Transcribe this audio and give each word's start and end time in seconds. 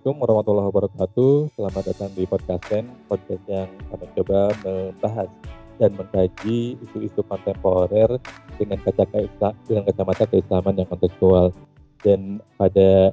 Assalamualaikum 0.00 0.24
warahmatullahi 0.24 0.68
wabarakatuh. 0.72 1.34
Selamat 1.60 1.84
datang 1.92 2.10
di 2.16 2.24
podcast 2.24 2.64
Ken, 2.72 2.88
podcast 3.04 3.44
yang 3.44 3.68
mencoba 3.92 4.48
membahas 4.64 5.28
dan 5.76 5.92
mengkaji 5.92 6.80
isu-isu 6.80 7.20
kontemporer 7.28 8.08
dengan 8.56 8.80
kacamata 8.80 9.52
dengan 9.68 9.84
kacamata 9.84 10.24
keislaman 10.24 10.80
yang 10.80 10.88
kontekstual. 10.88 11.52
Dan 12.00 12.40
pada 12.56 13.12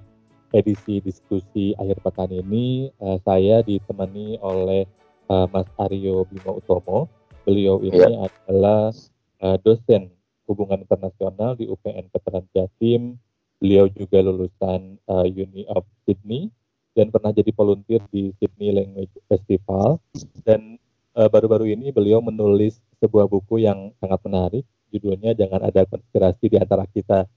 edisi 0.55 1.03
diskusi 1.03 1.75
akhir 1.75 1.99
pekan 2.07 2.31
ini, 2.31 2.87
uh, 3.03 3.19
saya 3.27 3.59
ditemani 3.67 4.39
oleh 4.39 4.87
uh, 5.27 5.43
Mas 5.51 5.67
Aryo 5.83 6.23
Bimo 6.31 6.55
Utomo. 6.55 7.11
Beliau 7.43 7.83
ini 7.83 7.99
ya. 7.99 8.31
adalah 8.31 8.95
uh, 9.43 9.59
dosen 9.59 10.07
hubungan 10.47 10.87
internasional 10.87 11.59
di 11.59 11.67
UPN 11.67 12.07
Veteran 12.15 12.47
Jatim. 12.55 13.19
Beliau 13.59 13.91
juga 13.91 14.23
lulusan 14.23 15.03
uh, 15.11 15.27
Uni 15.27 15.67
of 15.67 15.83
Sydney 16.07 16.55
dan 16.97 17.13
pernah 17.13 17.29
jadi 17.29 17.53
volunteer 17.53 18.01
di 18.09 18.33
Sydney 18.41 18.73
Language 18.73 19.13
Festival. 19.29 20.01
Dan 20.41 20.81
baru-baru 21.13 21.69
uh, 21.69 21.73
ini 21.77 21.93
beliau 21.93 22.17
menulis 22.25 22.81
sebuah 22.97 23.29
buku 23.29 23.61
yang 23.61 23.93
sangat 24.01 24.17
menarik. 24.25 24.65
Judulnya 24.89 25.37
Jangan 25.37 25.61
Ada 25.67 25.85
Konspirasi 25.85 26.49
di 26.49 26.57
Antara 26.57 26.89
Kita. 26.89 27.29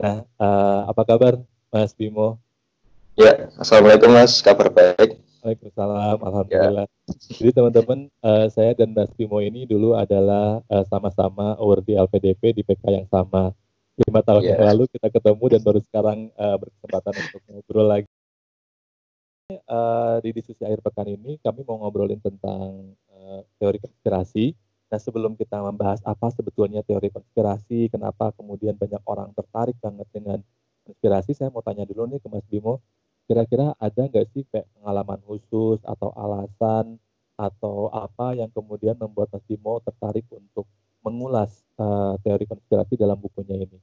Nah, 0.00 0.24
uh, 0.40 0.88
apa 0.88 1.02
kabar 1.04 1.36
Mas 1.68 1.92
Bimo? 1.92 2.40
Ya, 3.12 3.52
Assalamualaikum 3.60 4.08
Mas, 4.08 4.40
kabar 4.40 4.72
baik. 4.72 5.20
Waalaikumsalam, 5.42 6.18
Alhamdulillah. 6.22 6.86
Ya. 6.86 7.12
Jadi 7.36 7.50
teman-teman, 7.52 7.98
uh, 8.22 8.46
saya 8.48 8.72
dan 8.78 8.94
Mas 8.96 9.10
Bimo 9.18 9.42
ini 9.42 9.66
dulu 9.68 9.98
adalah 9.98 10.62
uh, 10.70 10.84
sama-sama 10.88 11.58
award 11.58 11.84
di 11.84 11.98
LPDP 11.98 12.56
di 12.56 12.62
PK 12.64 12.82
yang 12.88 13.06
sama. 13.10 13.52
Lima 14.00 14.24
tahun 14.24 14.42
yeah. 14.46 14.56
yang 14.56 14.60
lalu 14.72 14.88
kita 14.88 15.12
ketemu 15.12 15.44
dan 15.52 15.60
baru 15.60 15.80
sekarang 15.84 16.18
uh, 16.40 16.56
berkesempatan 16.56 17.12
untuk 17.12 17.40
ngobrol 17.50 17.86
lagi. 17.90 18.08
Uh, 19.50 20.16
di 20.24 20.32
diskusi 20.32 20.64
akhir 20.64 20.80
pekan 20.80 21.04
ini 21.12 21.36
kami 21.42 21.60
mau 21.66 21.76
ngobrolin 21.82 22.22
tentang 22.22 22.94
uh, 23.12 23.40
teori 23.60 23.82
konspirasi. 23.82 24.56
Nah 24.88 25.00
sebelum 25.00 25.36
kita 25.36 25.60
membahas 25.60 26.00
apa 26.04 26.32
sebetulnya 26.32 26.80
teori 26.84 27.12
konspirasi, 27.12 27.92
kenapa 27.92 28.32
kemudian 28.32 28.78
banyak 28.78 29.02
orang 29.04 29.32
tertarik 29.36 29.76
banget 29.82 30.08
dengan 30.12 30.38
konspirasi, 30.88 31.36
saya 31.36 31.52
mau 31.52 31.60
tanya 31.60 31.84
dulu 31.84 32.08
nih 32.08 32.20
ke 32.20 32.28
Mas 32.32 32.46
Bimo 32.48 32.80
kira-kira 33.30 33.72
ada 33.78 34.02
nggak 34.02 34.26
sih 34.34 34.42
kayak 34.50 34.66
pengalaman 34.76 35.20
khusus 35.24 35.78
atau 35.86 36.10
alasan 36.12 36.98
atau 37.38 37.88
apa 37.88 38.36
yang 38.36 38.50
kemudian 38.50 38.98
membuat 38.98 39.30
Mas 39.32 39.44
Bimo 39.46 39.80
tertarik 39.80 40.26
untuk 40.28 40.68
mengulas 41.02 41.64
uh, 41.80 42.14
teori 42.22 42.46
konspirasi 42.46 42.94
dalam 42.94 43.18
bukunya 43.18 43.58
ini? 43.58 43.78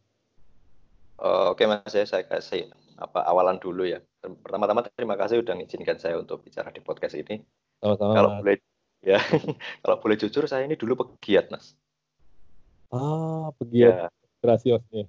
Oke 1.19 1.67
mas, 1.67 1.83
saya, 1.91 2.07
saya 2.07 2.23
kasih 2.23 2.71
apa 2.99 3.23
awalan 3.23 3.57
dulu 3.57 3.87
ya. 3.87 4.03
Pertama-tama 4.19 4.83
terima 4.91 5.15
kasih 5.15 5.39
sudah 5.39 5.55
mengizinkan 5.55 5.97
saya 5.97 6.19
untuk 6.19 6.43
bicara 6.43 6.69
di 6.75 6.83
podcast 6.83 7.15
ini. 7.15 7.39
Sama-sama. 7.79 8.13
Kalau 8.13 8.29
boleh 8.43 8.59
ya, 8.99 9.17
kalau 9.83 9.97
boleh 10.03 10.19
jujur 10.19 10.43
saya 10.45 10.67
ini 10.67 10.75
dulu 10.75 11.07
pegiat 11.07 11.47
mas. 11.49 11.79
Ah, 12.91 13.55
pegiat 13.55 14.11
ya. 14.11 14.45
maksudnya 14.45 15.07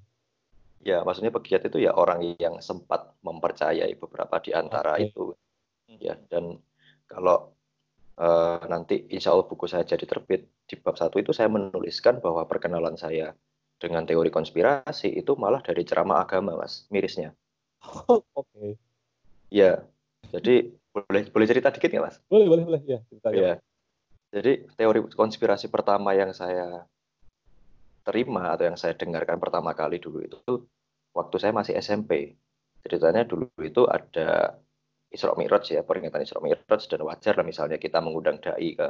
ya 0.81 1.05
maksudnya 1.05 1.33
pegiat 1.33 1.69
itu 1.69 1.85
ya 1.85 1.93
orang 1.93 2.37
yang 2.41 2.59
sempat 2.65 3.13
mempercayai 3.21 3.93
beberapa 4.01 4.41
di 4.41 4.57
antara 4.57 4.97
okay. 4.97 5.13
itu 5.13 5.37
ya 6.01 6.17
dan 6.33 6.57
kalau 7.05 7.53
uh, 8.17 8.65
nanti 8.65 9.05
insya 9.13 9.37
Allah 9.37 9.45
buku 9.45 9.69
saya 9.69 9.85
jadi 9.85 10.09
terbit 10.09 10.49
di 10.65 10.75
bab 10.81 10.97
satu 10.97 11.21
itu 11.21 11.37
saya 11.37 11.53
menuliskan 11.53 12.25
bahwa 12.25 12.49
perkenalan 12.49 12.97
saya 12.97 13.37
dengan 13.77 14.09
teori 14.09 14.33
konspirasi 14.33 15.13
itu 15.21 15.37
malah 15.37 15.61
dari 15.61 15.85
ceramah 15.85 16.25
agama 16.25 16.57
mas 16.57 16.89
mirisnya 16.89 17.37
oke 18.09 18.25
okay. 18.35 18.77
ya 19.51 19.83
jadi 20.31 20.71
boleh 20.91 21.31
boleh 21.31 21.47
cerita 21.47 21.73
dikit 21.73 21.91
nggak 21.91 22.05
mas 22.05 22.17
boleh 22.27 22.47
boleh 22.47 22.65
boleh 22.67 22.83
ya 22.87 22.99
cerita 23.09 23.29
ya 23.33 23.55
jadi 24.31 24.63
teori 24.79 25.11
konspirasi 25.11 25.67
pertama 25.67 26.15
yang 26.15 26.31
saya 26.31 26.87
terima 28.07 28.55
atau 28.55 28.71
yang 28.71 28.79
saya 28.79 28.95
dengarkan 28.95 29.43
pertama 29.43 29.75
kali 29.75 29.99
dulu 29.99 30.23
itu 30.23 30.39
waktu 31.15 31.37
saya 31.43 31.53
masih 31.55 31.75
SMP. 31.79 32.39
Ceritanya 32.81 33.29
dulu 33.29 33.51
itu 33.61 33.85
ada 33.85 34.57
Isra 35.11 35.35
Mi'raj 35.37 35.75
ya, 35.75 35.83
peringatan 35.85 36.25
Isra 36.25 36.41
Mi'raj 36.41 36.87
dan 36.89 37.03
wajar 37.05 37.35
lah 37.37 37.45
misalnya 37.45 37.77
kita 37.77 38.01
mengundang 38.01 38.41
dai 38.41 38.73
ke 38.73 38.89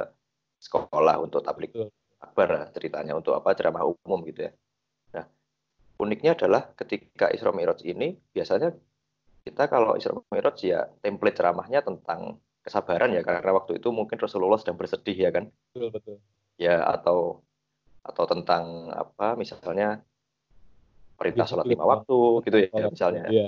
sekolah 0.61 1.17
untuk 1.19 1.41
tablik 1.41 1.73
akbar 2.21 2.69
ceritanya 2.71 3.17
untuk 3.17 3.33
apa 3.33 3.57
ceramah 3.57 3.83
umum 3.83 4.21
gitu 4.29 4.47
ya. 4.47 4.51
Uniknya 6.01 6.33
adalah 6.33 6.73
ketika 6.73 7.29
Isra 7.29 7.53
Mi'raj 7.53 7.85
ini 7.85 8.17
biasanya 8.33 8.73
kita 9.45 9.69
kalau 9.69 9.93
Isra 9.93 10.17
Mi'raj 10.17 10.57
ya 10.65 10.89
template 11.05 11.37
ceramahnya 11.37 11.85
tentang 11.85 12.41
kesabaran 12.65 13.13
ya 13.13 13.21
karena 13.21 13.53
waktu 13.53 13.77
itu 13.77 13.93
mungkin 13.93 14.17
Rasulullah 14.17 14.57
sedang 14.57 14.81
bersedih 14.81 15.13
ya 15.13 15.29
kan. 15.29 15.53
Betul 15.73 15.93
betul. 15.93 16.17
Ya 16.57 16.81
atau 16.89 17.45
atau 18.01 18.25
tentang 18.25 18.89
apa 18.89 19.37
misalnya 19.37 20.01
perintah 21.21 21.45
sholat 21.45 21.69
lima 21.69 21.85
waktu 21.85 22.17
gitu 22.49 22.57
ya 22.65 22.89
misalnya. 22.89 23.29
Iya. 23.29 23.47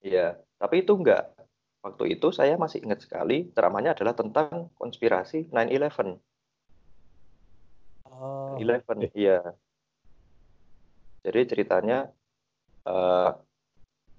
Iya. 0.00 0.26
Tapi 0.56 0.88
itu 0.88 0.96
enggak. 0.96 1.36
Waktu 1.84 2.16
itu 2.16 2.32
saya 2.32 2.56
masih 2.56 2.80
ingat 2.80 3.04
sekali 3.04 3.52
ceramahnya 3.52 3.92
adalah 3.92 4.16
tentang 4.16 4.72
konspirasi 4.80 5.52
9/11. 5.52 6.16
Oh, 8.08 8.54
11, 8.56 9.10
iya. 9.18 9.42
Jadi 11.22 11.40
ceritanya 11.46 12.10
uh, 12.86 13.30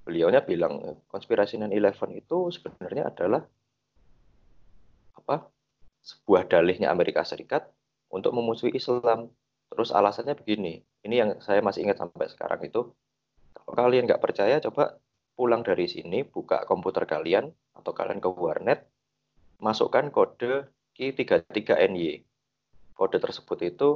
beliaunya 0.03 0.43
bilang 0.43 0.99
konspirasi 1.07 1.59
9/11 1.59 2.19
itu 2.19 2.37
sebenarnya 2.51 3.11
adalah 3.11 3.43
apa? 5.15 5.47
sebuah 6.03 6.51
dalihnya 6.51 6.91
Amerika 6.91 7.23
Serikat 7.23 7.71
untuk 8.11 8.35
memusuhi 8.35 8.75
Islam. 8.75 9.31
Terus 9.71 9.89
alasannya 9.89 10.35
begini, 10.35 10.83
ini 11.07 11.15
yang 11.15 11.39
saya 11.39 11.63
masih 11.63 11.87
ingat 11.87 11.97
sampai 11.97 12.27
sekarang 12.29 12.61
itu, 12.61 12.91
kalau 13.55 13.73
kalian 13.73 14.05
nggak 14.05 14.19
percaya, 14.19 14.59
coba 14.59 14.99
pulang 15.33 15.65
dari 15.65 15.89
sini, 15.89 16.21
buka 16.21 16.67
komputer 16.67 17.09
kalian, 17.09 17.49
atau 17.73 17.95
kalian 17.95 18.21
ke 18.21 18.29
warnet, 18.29 18.85
masukkan 19.57 20.13
kode 20.13 20.69
Q33NY. 20.93 22.21
Kode 22.93 23.17
tersebut 23.17 23.59
itu 23.65 23.89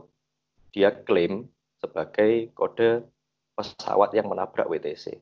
dia 0.73 0.89
klaim 0.89 1.45
sebagai 1.77 2.51
kode 2.53 3.05
pesawat 3.57 4.13
yang 4.13 4.29
menabrak 4.29 4.69
WTC. 4.69 5.17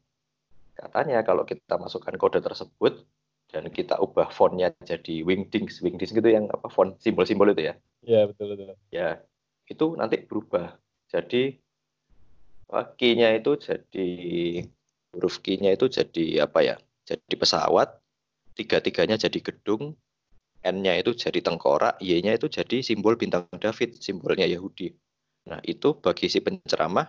Katanya 0.75 1.23
kalau 1.23 1.47
kita 1.47 1.79
masukkan 1.79 2.15
kode 2.19 2.43
tersebut, 2.43 3.07
dan 3.55 3.71
kita 3.71 3.95
ubah 4.01 4.33
fontnya 4.35 4.75
jadi 4.83 5.23
wingdings, 5.23 5.79
wingdings 5.79 6.11
gitu 6.11 6.27
yang 6.27 6.51
apa 6.51 6.67
font 6.67 6.99
simbol-simbol 6.99 7.47
itu 7.55 7.71
ya. 7.71 7.73
Iya 8.03 8.27
betul 8.27 8.57
betul. 8.57 8.75
Ya 8.91 9.23
itu 9.71 9.85
nanti 9.95 10.19
berubah. 10.27 10.75
Jadi 11.07 11.55
key-nya 12.99 13.37
itu 13.37 13.55
jadi 13.55 14.09
huruf 15.15 15.39
key-nya 15.39 15.71
itu 15.77 15.87
jadi 15.87 16.43
apa 16.43 16.59
ya? 16.65 16.75
Jadi 17.05 17.33
pesawat, 17.37 18.01
tiga-tiganya 18.57 19.15
jadi 19.15 19.39
gedung, 19.39 19.95
N-nya 20.65 20.97
itu 20.97 21.13
jadi 21.13 21.45
tengkorak, 21.45 22.01
Y-nya 22.01 22.33
itu 22.35 22.49
jadi 22.49 22.81
simbol 22.81 23.13
bintang 23.13 23.45
David, 23.61 24.01
simbolnya 24.01 24.49
Yahudi. 24.49 24.89
Nah, 25.45 25.59
itu 25.61 25.97
bagi 26.01 26.25
si 26.27 26.41
penceramah 26.41 27.05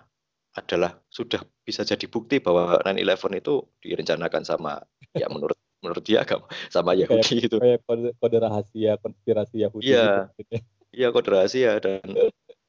adalah 0.57 0.97
sudah 1.13 1.45
bisa 1.61 1.85
jadi 1.85 2.09
bukti 2.09 2.41
bahwa 2.41 2.81
9/11 2.81 3.41
itu 3.45 3.61
direncanakan 3.85 4.43
sama 4.45 4.81
ya 5.13 5.29
menurut 5.29 5.57
menurut 5.85 6.01
dia 6.01 6.25
agama 6.25 6.49
sama 6.73 6.97
Yahudi 6.97 7.45
kayak, 7.45 7.47
itu. 7.53 7.57
Kayak 7.61 7.81
kode, 7.85 8.09
kode 8.17 8.37
rahasia 8.41 8.93
konspirasi 8.97 9.57
Yahudi. 9.69 9.93
Iya. 9.93 10.33
Gitu. 10.41 10.55
Iya 10.97 11.07
kode 11.13 11.29
rahasia 11.29 11.77
dan 11.77 12.01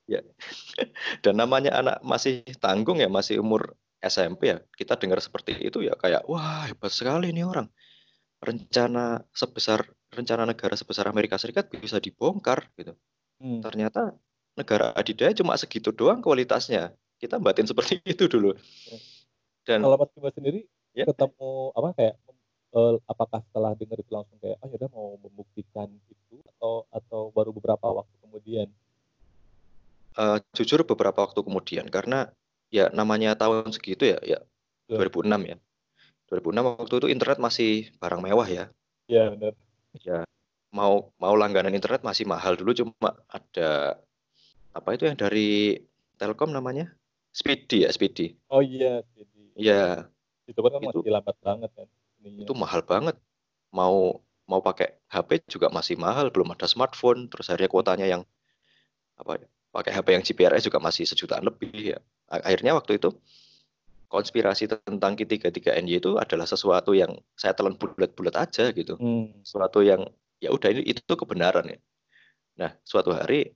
ya 0.08 0.24
dan 1.24 1.34
namanya 1.36 1.80
anak 1.80 1.98
masih 2.04 2.44
tanggung 2.60 3.00
ya 3.00 3.08
masih 3.12 3.40
umur 3.40 3.76
SMP 4.00 4.56
ya 4.56 4.58
kita 4.76 4.96
dengar 4.96 5.20
seperti 5.20 5.56
itu 5.60 5.84
ya 5.84 5.96
kayak 6.00 6.24
wah 6.32 6.64
hebat 6.68 6.92
sekali 6.92 7.36
nih 7.36 7.44
orang 7.44 7.68
rencana 8.40 9.26
sebesar 9.36 9.84
rencana 10.14 10.48
negara 10.48 10.78
sebesar 10.80 11.12
Amerika 11.12 11.36
Serikat 11.36 11.68
bisa 11.74 12.00
dibongkar 12.00 12.72
gitu 12.80 12.96
hmm. 13.44 13.60
ternyata 13.60 14.16
negara 14.58 14.92
adidaya 14.98 15.32
cuma 15.38 15.54
segitu 15.56 15.94
doang 15.94 16.20
kualitasnya 16.20 16.92
kita 17.22 17.38
batin 17.38 17.70
seperti 17.70 18.02
itu 18.04 18.26
dulu 18.26 18.58
dan 19.64 19.86
kalau 19.86 19.98
Mas 20.02 20.12
Bima 20.18 20.30
sendiri 20.34 20.66
ya? 20.98 21.06
ketemu 21.06 21.72
apa 21.78 21.90
kayak 21.94 22.16
uh, 22.74 22.98
apakah 23.06 23.40
setelah 23.46 23.72
dengar 23.78 24.02
itu 24.02 24.12
langsung 24.12 24.38
kayak 24.42 24.58
oh 24.60 24.68
ya 24.68 24.76
udah 24.82 24.90
mau 24.90 25.08
membuktikan 25.22 25.88
itu 26.10 26.42
atau 26.58 26.90
atau 26.90 27.22
baru 27.32 27.54
beberapa 27.54 28.04
waktu 28.04 28.16
kemudian 28.26 28.70
Uh, 30.18 30.42
jujur 30.50 30.82
beberapa 30.82 31.30
waktu 31.30 31.46
kemudian 31.46 31.86
karena 31.94 32.34
ya 32.74 32.90
namanya 32.90 33.38
tahun 33.38 33.70
segitu 33.70 34.02
ya 34.02 34.18
ya 34.26 34.42
yeah. 34.90 34.98
2006 34.98 35.30
ya. 35.46 35.58
2006 36.34 36.82
waktu 36.82 36.96
itu 36.98 37.08
internet 37.14 37.38
masih 37.38 37.72
barang 38.02 38.22
mewah 38.26 38.48
ya. 38.50 38.66
Iya 39.06 39.38
benar. 39.38 39.54
Ya 40.02 40.20
mau 40.72 41.14
mau 41.22 41.36
langganan 41.38 41.72
internet 41.72 42.04
masih 42.04 42.28
mahal 42.28 42.60
dulu 42.60 42.76
cuma 42.76 43.14
ada 43.32 44.02
apa 44.78 44.94
itu 44.94 45.10
yang 45.10 45.18
dari 45.18 45.82
Telkom 46.18 46.54
namanya 46.54 46.94
Speedy 47.34 47.86
ya 47.86 47.90
Speedy. 47.94 48.34
Oh 48.50 48.62
iya 48.62 49.02
Speedy. 49.14 49.54
Iya. 49.58 50.10
Itu 50.50 50.60
kan 50.64 50.80
itu, 50.82 51.02
masih 51.02 51.12
lambat 51.14 51.38
banget 51.42 51.72
kan. 51.74 51.88
Iya. 52.26 52.44
itu 52.46 52.54
mahal 52.58 52.82
banget. 52.82 53.16
Mau 53.70 54.22
mau 54.48 54.64
pakai 54.64 54.96
HP 55.12 55.46
juga 55.52 55.68
masih 55.68 56.00
mahal, 56.00 56.32
belum 56.32 56.56
ada 56.56 56.66
smartphone, 56.66 57.28
terus 57.28 57.52
akhirnya 57.52 57.68
kuotanya 57.70 58.08
yang 58.08 58.24
apa 59.20 59.44
ya, 59.44 59.48
pakai 59.76 59.92
HP 59.92 60.08
yang 60.16 60.24
GPRS 60.24 60.64
juga 60.66 60.80
masih 60.80 61.04
sejutaan 61.04 61.44
lebih 61.44 61.98
ya. 61.98 62.00
Akhirnya 62.32 62.74
waktu 62.74 62.96
itu 62.98 63.12
konspirasi 64.08 64.72
tentang 64.72 65.20
Q33NY 65.20 66.00
itu 66.00 66.16
adalah 66.16 66.48
sesuatu 66.48 66.96
yang 66.96 67.12
saya 67.36 67.52
telan 67.52 67.76
bulat-bulat 67.76 68.40
aja 68.40 68.72
gitu. 68.72 68.96
Hmm. 68.96 69.36
Sesuatu 69.44 69.84
yang 69.84 70.08
ya 70.40 70.50
udah 70.56 70.70
ini 70.72 70.88
itu 70.88 71.14
kebenaran 71.14 71.68
ya. 71.68 71.80
Nah, 72.58 72.72
suatu 72.88 73.12
hari 73.12 73.54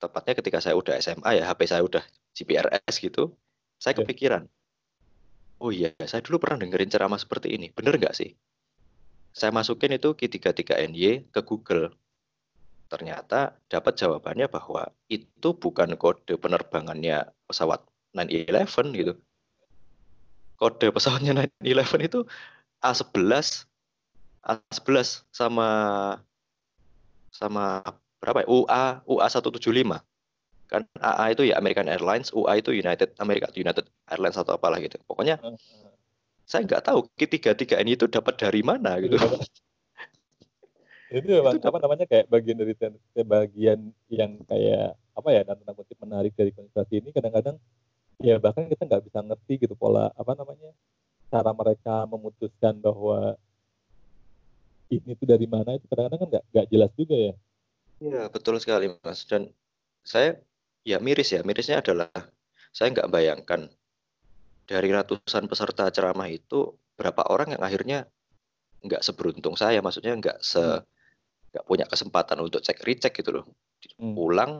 tepatnya 0.00 0.34
ketika 0.40 0.58
saya 0.64 0.74
udah 0.74 0.96
SMA 0.98 1.30
ya, 1.38 1.44
HP 1.44 1.68
saya 1.68 1.84
udah 1.84 2.00
GPRS 2.32 2.98
gitu, 3.04 3.36
saya 3.76 3.92
Ya. 3.94 4.02
kepikiran, 4.02 4.48
oh 5.60 5.70
iya, 5.70 5.92
saya 6.08 6.24
dulu 6.24 6.40
pernah 6.40 6.64
dengerin 6.64 6.88
ceramah 6.88 7.20
seperti 7.20 7.52
ini, 7.52 7.68
bener 7.70 8.00
nggak 8.00 8.16
sih? 8.16 8.32
Saya 9.30 9.54
masukin 9.54 9.94
itu 9.94 10.16
Q33NY 10.16 11.30
ke 11.30 11.40
Google. 11.46 11.94
Ternyata 12.90 13.54
dapat 13.70 13.94
jawabannya 13.94 14.50
bahwa 14.50 14.90
itu 15.06 15.54
bukan 15.54 15.94
kode 15.94 16.34
penerbangannya 16.34 17.30
pesawat 17.46 17.86
911 18.10 18.98
gitu. 18.98 19.14
Kode 20.58 20.90
pesawatnya 20.90 21.46
911 21.62 22.08
itu 22.10 22.26
A11 22.82 23.70
A11 24.42 25.28
sama 25.30 25.68
sama 27.30 27.86
berapa 28.20 28.44
ya? 28.44 28.48
UA 28.48 28.84
UA 29.08 29.26
175 29.26 30.00
kan 30.70 30.86
AA 31.02 31.34
itu 31.34 31.42
ya 31.50 31.58
American 31.58 31.90
Airlines, 31.90 32.30
UA 32.30 32.62
itu 32.62 32.70
United 32.70 33.18
America 33.18 33.50
United 33.58 33.90
Airlines 34.06 34.38
atau 34.38 34.54
apalah 34.54 34.78
gitu. 34.78 35.02
Pokoknya 35.02 35.42
Eh, 35.42 35.58
saya 36.46 36.66
nggak 36.66 36.82
tahu 36.82 37.06
Q33 37.14 37.82
ini 37.82 37.98
itu 37.98 38.06
dapat 38.06 38.34
dari 38.38 38.62
mana 38.62 38.98
gitu. 39.02 39.14
itu 41.10 41.26
memang 41.26 41.58
apa 41.58 41.78
namanya 41.82 42.06
kayak 42.06 42.30
bagian 42.30 42.54
dari 42.54 42.74
bagian 43.26 43.78
yang 44.06 44.38
kayak 44.46 44.94
apa 45.18 45.28
ya 45.34 45.42
dan 45.42 45.58
tanda 45.58 45.74
kutip 45.74 45.98
menarik 45.98 46.30
dari 46.38 46.54
konspirasi 46.54 47.02
ini 47.02 47.10
kadang-kadang 47.10 47.58
ya 48.22 48.38
bahkan 48.38 48.70
kita 48.70 48.86
nggak 48.86 49.10
bisa 49.10 49.18
ngerti 49.18 49.66
gitu 49.66 49.74
pola 49.74 50.14
apa 50.14 50.38
namanya 50.38 50.70
cara 51.26 51.50
mereka 51.50 52.06
memutuskan 52.06 52.78
bahwa 52.78 53.34
ini 54.86 55.18
tuh 55.18 55.26
dari 55.26 55.50
mana 55.50 55.74
itu 55.74 55.86
kadang-kadang 55.90 56.20
kan 56.22 56.28
nggak 56.30 56.44
nggak 56.54 56.66
jelas 56.70 56.90
juga 56.94 57.16
ya 57.18 57.34
Iya, 58.00 58.32
betul 58.32 58.56
sekali, 58.60 58.88
Mas. 59.04 59.28
Dan 59.28 59.52
saya 60.04 60.40
ya 60.84 60.96
miris 61.00 61.36
ya, 61.36 61.44
mirisnya 61.44 61.84
adalah 61.84 62.08
saya 62.72 62.88
nggak 62.94 63.10
bayangkan 63.12 63.68
dari 64.64 64.88
ratusan 64.94 65.50
peserta 65.50 65.90
ceramah 65.92 66.30
itu 66.30 66.72
berapa 66.96 67.26
orang 67.28 67.56
yang 67.58 67.62
akhirnya 67.64 67.98
nggak 68.86 69.02
seberuntung 69.04 69.56
saya, 69.58 69.84
maksudnya 69.84 70.16
nggak 70.16 70.38
se 70.40 70.60
Hmm. 70.60 70.84
nggak 71.52 71.66
punya 71.66 71.86
kesempatan 71.90 72.38
untuk 72.40 72.62
cek 72.62 72.80
recheck 72.86 73.12
gitu 73.16 73.30
loh. 73.42 73.44
Hmm. 73.98 74.14
Pulang 74.16 74.52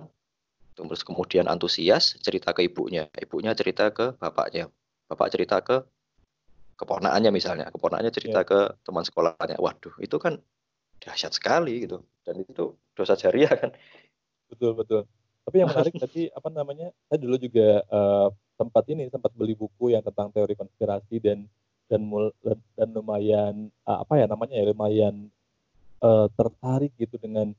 terus 0.77 1.05
kemudian 1.05 1.45
antusias 1.45 2.17
cerita 2.25 2.57
ke 2.57 2.65
ibunya, 2.65 3.05
ibunya 3.21 3.53
cerita 3.53 3.93
ke 3.93 4.17
bapaknya, 4.17 4.73
bapak 5.13 5.29
cerita 5.29 5.61
ke 5.61 5.85
keponakannya 6.81 7.31
misalnya, 7.31 7.67
keponakannya 7.69 8.13
cerita 8.13 8.41
ke 8.49 8.59
teman 8.85 9.05
sekolahnya. 9.05 9.61
Waduh, 9.61 9.93
itu 10.01 10.17
kan 10.17 10.41
dahsyat 11.01 11.33
sekali 11.35 11.85
gitu. 11.89 12.05
Dan 12.23 12.45
itu 12.45 12.77
dosa 12.95 13.17
jariah 13.17 13.51
kan. 13.51 13.73
betul 14.51 14.75
betul 14.75 15.03
tapi 15.47 15.57
yang 15.63 15.71
menarik 15.71 15.95
tadi 16.05 16.27
apa 16.35 16.51
namanya 16.51 16.91
saya 17.07 17.19
dulu 17.23 17.39
juga 17.39 17.81
sempat 18.59 18.85
ini 18.91 19.07
sempat 19.09 19.31
beli 19.33 19.55
buku 19.55 19.95
yang 19.95 20.03
tentang 20.03 20.29
teori 20.35 20.59
konspirasi 20.59 21.17
dan 21.23 21.47
dan 21.87 22.03
mul- 22.03 22.35
dan 22.75 22.89
lumayan 22.91 23.55
eh, 23.71 23.99
apa 24.03 24.21
ya 24.21 24.27
namanya 24.27 24.55
ya 24.59 24.67
lumayan 24.75 25.31
eh, 26.03 26.27
tertarik 26.35 26.93
gitu 26.99 27.17
dengan 27.17 27.55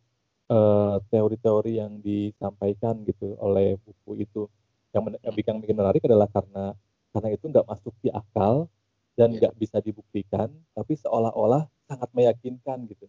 teori-teori 1.08 1.80
yang 1.80 2.04
disampaikan 2.04 3.00
gitu 3.08 3.40
oleh 3.40 3.80
buku 3.88 4.20
itu 4.20 4.52
yang, 4.92 5.08
men- 5.08 5.22
yang 5.24 5.32
bikin 5.32 5.56
bikin 5.64 5.78
menarik 5.80 6.04
adalah 6.04 6.28
karena 6.28 6.76
karena 7.16 7.30
itu 7.32 7.48
nggak 7.48 7.64
masuk 7.72 7.96
di 8.04 8.12
akal 8.12 8.68
dan 9.16 9.32
Iya. 9.32 9.48
nggak 9.48 9.54
bisa 9.56 9.80
dibuktikan 9.80 10.52
tapi 10.76 11.00
seolah-olah 11.00 11.72
sangat 11.88 12.12
meyakinkan 12.12 12.84
gitu 12.92 13.08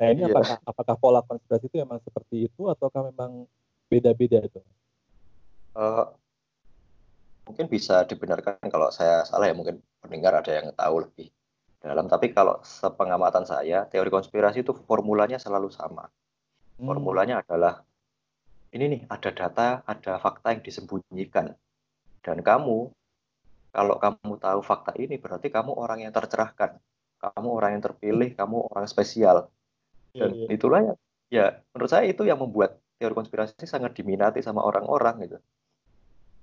nah 0.00 0.08
ini 0.08 0.24
Iya. 0.24 0.32
apakah 0.32 0.56
apakah 0.64 0.94
pola 0.96 1.20
konspirasi 1.20 1.68
itu 1.68 1.76
memang 1.76 2.00
seperti 2.00 2.48
itu 2.48 2.72
ataukah 2.72 3.12
memang 3.12 3.44
beda-beda 3.92 4.40
itu? 4.40 4.64
Eh, 5.76 6.04
mungkin 7.44 7.66
bisa 7.68 8.08
dibenarkan 8.08 8.64
kalau 8.72 8.88
saya 8.88 9.26
salah 9.28 9.50
ya 9.50 9.54
mungkin 9.54 9.82
pendengar 10.00 10.40
ada 10.40 10.50
yang 10.56 10.72
tahu 10.72 11.04
lebih 11.04 11.28
dalam. 11.84 12.08
Tapi 12.08 12.32
kalau 12.32 12.62
sepengamatan 12.64 13.44
saya 13.44 13.84
teori 13.90 14.08
konspirasi 14.08 14.64
itu 14.64 14.72
formulanya 14.72 15.36
selalu 15.36 15.68
sama. 15.68 16.08
Hmm, 16.80 16.86
formulanya 16.88 17.44
adalah 17.44 17.84
ini 18.70 18.84
nih 18.96 19.00
ada 19.10 19.30
data 19.34 19.84
ada 19.84 20.16
fakta 20.16 20.54
yang 20.54 20.62
disembunyikan. 20.64 21.52
Dan 22.24 22.40
kamu 22.40 22.88
kalau 23.70 23.94
kamu 24.00 24.32
tahu 24.40 24.60
fakta 24.64 24.96
ini 24.96 25.20
berarti 25.20 25.52
kamu 25.52 25.76
orang 25.76 26.08
yang 26.08 26.12
tercerahkan. 26.14 26.78
Kamu 27.20 27.48
orang 27.52 27.76
yang 27.76 27.84
terpilih 27.84 28.32
kamu 28.32 28.72
orang 28.72 28.88
spesial 28.88 29.52
dan 30.14 30.30
iya. 30.34 30.46
itulah 30.50 30.80
yang 30.82 30.98
ya 31.30 31.46
menurut 31.74 31.90
saya 31.90 32.04
itu 32.10 32.22
yang 32.26 32.38
membuat 32.42 32.78
teori 32.98 33.14
konspirasi 33.14 33.64
sangat 33.64 33.94
diminati 33.94 34.42
sama 34.42 34.60
orang-orang 34.66 35.30
gitu 35.30 35.38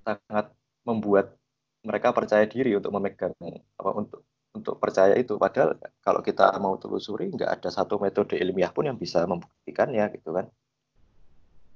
sangat 0.07 0.51
membuat 0.87 1.35
mereka 1.83 2.15
percaya 2.15 2.47
diri 2.47 2.75
untuk 2.75 2.95
memegang 2.95 3.35
apa 3.75 3.91
untuk 3.93 4.23
untuk 4.55 4.81
percaya 4.81 5.13
itu 5.13 5.37
padahal 5.37 5.77
kalau 6.01 6.23
kita 6.23 6.49
mau 6.57 6.79
telusuri 6.79 7.29
nggak 7.29 7.61
ada 7.61 7.69
satu 7.69 8.01
metode 8.01 8.39
ilmiah 8.39 8.73
pun 8.73 8.89
yang 8.89 8.97
bisa 8.97 9.21
membuktikannya 9.27 10.07
gitu 10.17 10.33
kan 10.33 10.47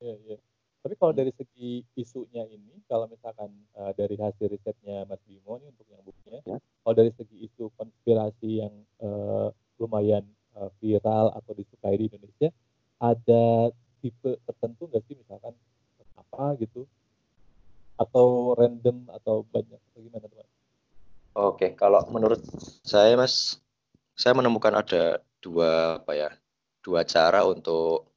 Iya, 0.01 0.15
iya. 0.25 0.37
Tapi 0.81 0.97
kalau 0.97 1.13
dari 1.13 1.29
segi 1.29 1.85
isunya 1.93 2.41
ini, 2.49 2.81
kalau 2.89 3.05
misalkan 3.05 3.53
eh, 3.53 3.93
dari 3.93 4.17
hasil 4.17 4.49
risetnya 4.49 5.05
Mas 5.05 5.21
Bimo 5.29 5.61
nih 5.61 5.69
untuk 5.69 5.85
yang 5.85 6.01
bukunya, 6.01 6.41
Ya. 6.41 6.57
kalau 6.57 6.95
dari 6.97 7.13
segi 7.13 7.45
isu 7.45 7.69
konspirasi 7.77 8.65
yang 8.65 8.73
eh, 8.97 9.47
lumayan 9.77 10.25
eh, 10.57 10.69
viral 10.81 11.35
atau 11.35 11.51
disukai 11.55 11.95
di 11.95 12.11
Indonesia, 12.11 12.49
ada 12.99 13.69
tipe 14.01 14.37
tertentu 14.45 14.89
nggak 14.89 15.03
sih 15.05 15.15
misalkan 15.17 15.53
apa 16.17 16.55
gitu, 16.59 16.87
atau 17.99 18.57
random 18.57 19.05
atau 19.13 19.45
banyak 19.49 19.77
atau 19.77 19.99
gimana 20.01 20.25
teman? 20.25 20.47
Oke, 21.31 21.67
kalau 21.79 22.03
menurut 22.11 22.43
saya 22.83 23.15
Mas, 23.15 23.61
saya 24.17 24.35
menemukan 24.35 24.73
ada 24.75 25.23
dua 25.39 26.01
apa 26.03 26.11
ya, 26.17 26.29
dua 26.83 27.07
cara 27.07 27.45
untuk 27.47 28.11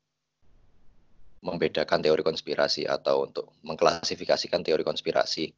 membedakan 1.44 2.00
teori 2.00 2.24
konspirasi 2.24 2.88
atau 2.88 3.28
untuk 3.28 3.52
mengklasifikasikan 3.60 4.64
teori 4.64 4.80
konspirasi. 4.80 5.52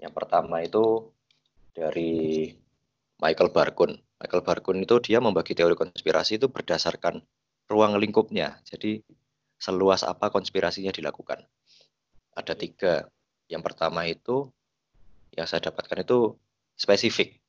Yang 0.00 0.12
pertama 0.16 0.64
itu 0.64 1.12
dari 1.76 2.48
Michael 3.20 3.52
Barkun. 3.52 4.00
Michael 4.20 4.44
Barkun 4.44 4.78
itu 4.84 5.00
dia 5.00 5.16
membagi 5.16 5.56
teori 5.56 5.72
konspirasi 5.72 6.36
itu 6.36 6.52
berdasarkan 6.52 7.24
ruang 7.72 7.96
lingkupnya. 7.96 8.60
Jadi 8.68 9.00
seluas 9.56 10.04
apa 10.04 10.28
konspirasinya 10.28 10.92
dilakukan. 10.92 11.40
Ada 12.36 12.52
tiga. 12.52 13.08
Yang 13.48 13.62
pertama 13.64 14.04
itu 14.04 14.52
yang 15.32 15.48
saya 15.48 15.72
dapatkan 15.72 16.04
itu 16.04 16.36
spesifik. 16.76 17.40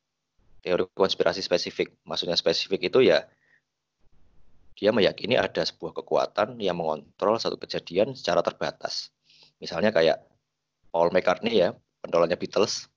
Teori 0.63 0.87
konspirasi 0.95 1.43
spesifik. 1.43 1.91
Maksudnya 2.07 2.39
spesifik 2.39 2.87
itu 2.87 3.03
ya 3.03 3.27
dia 4.79 4.89
meyakini 4.95 5.37
ada 5.37 5.61
sebuah 5.61 5.93
kekuatan 5.93 6.57
yang 6.57 6.79
mengontrol 6.79 7.37
satu 7.37 7.59
kejadian 7.59 8.15
secara 8.17 8.39
terbatas. 8.41 9.11
Misalnya 9.61 9.93
kayak 9.93 10.23
Paul 10.89 11.13
McCartney 11.13 11.61
ya, 11.61 11.75
pentolannya 12.01 12.33
Beatles, 12.39 12.89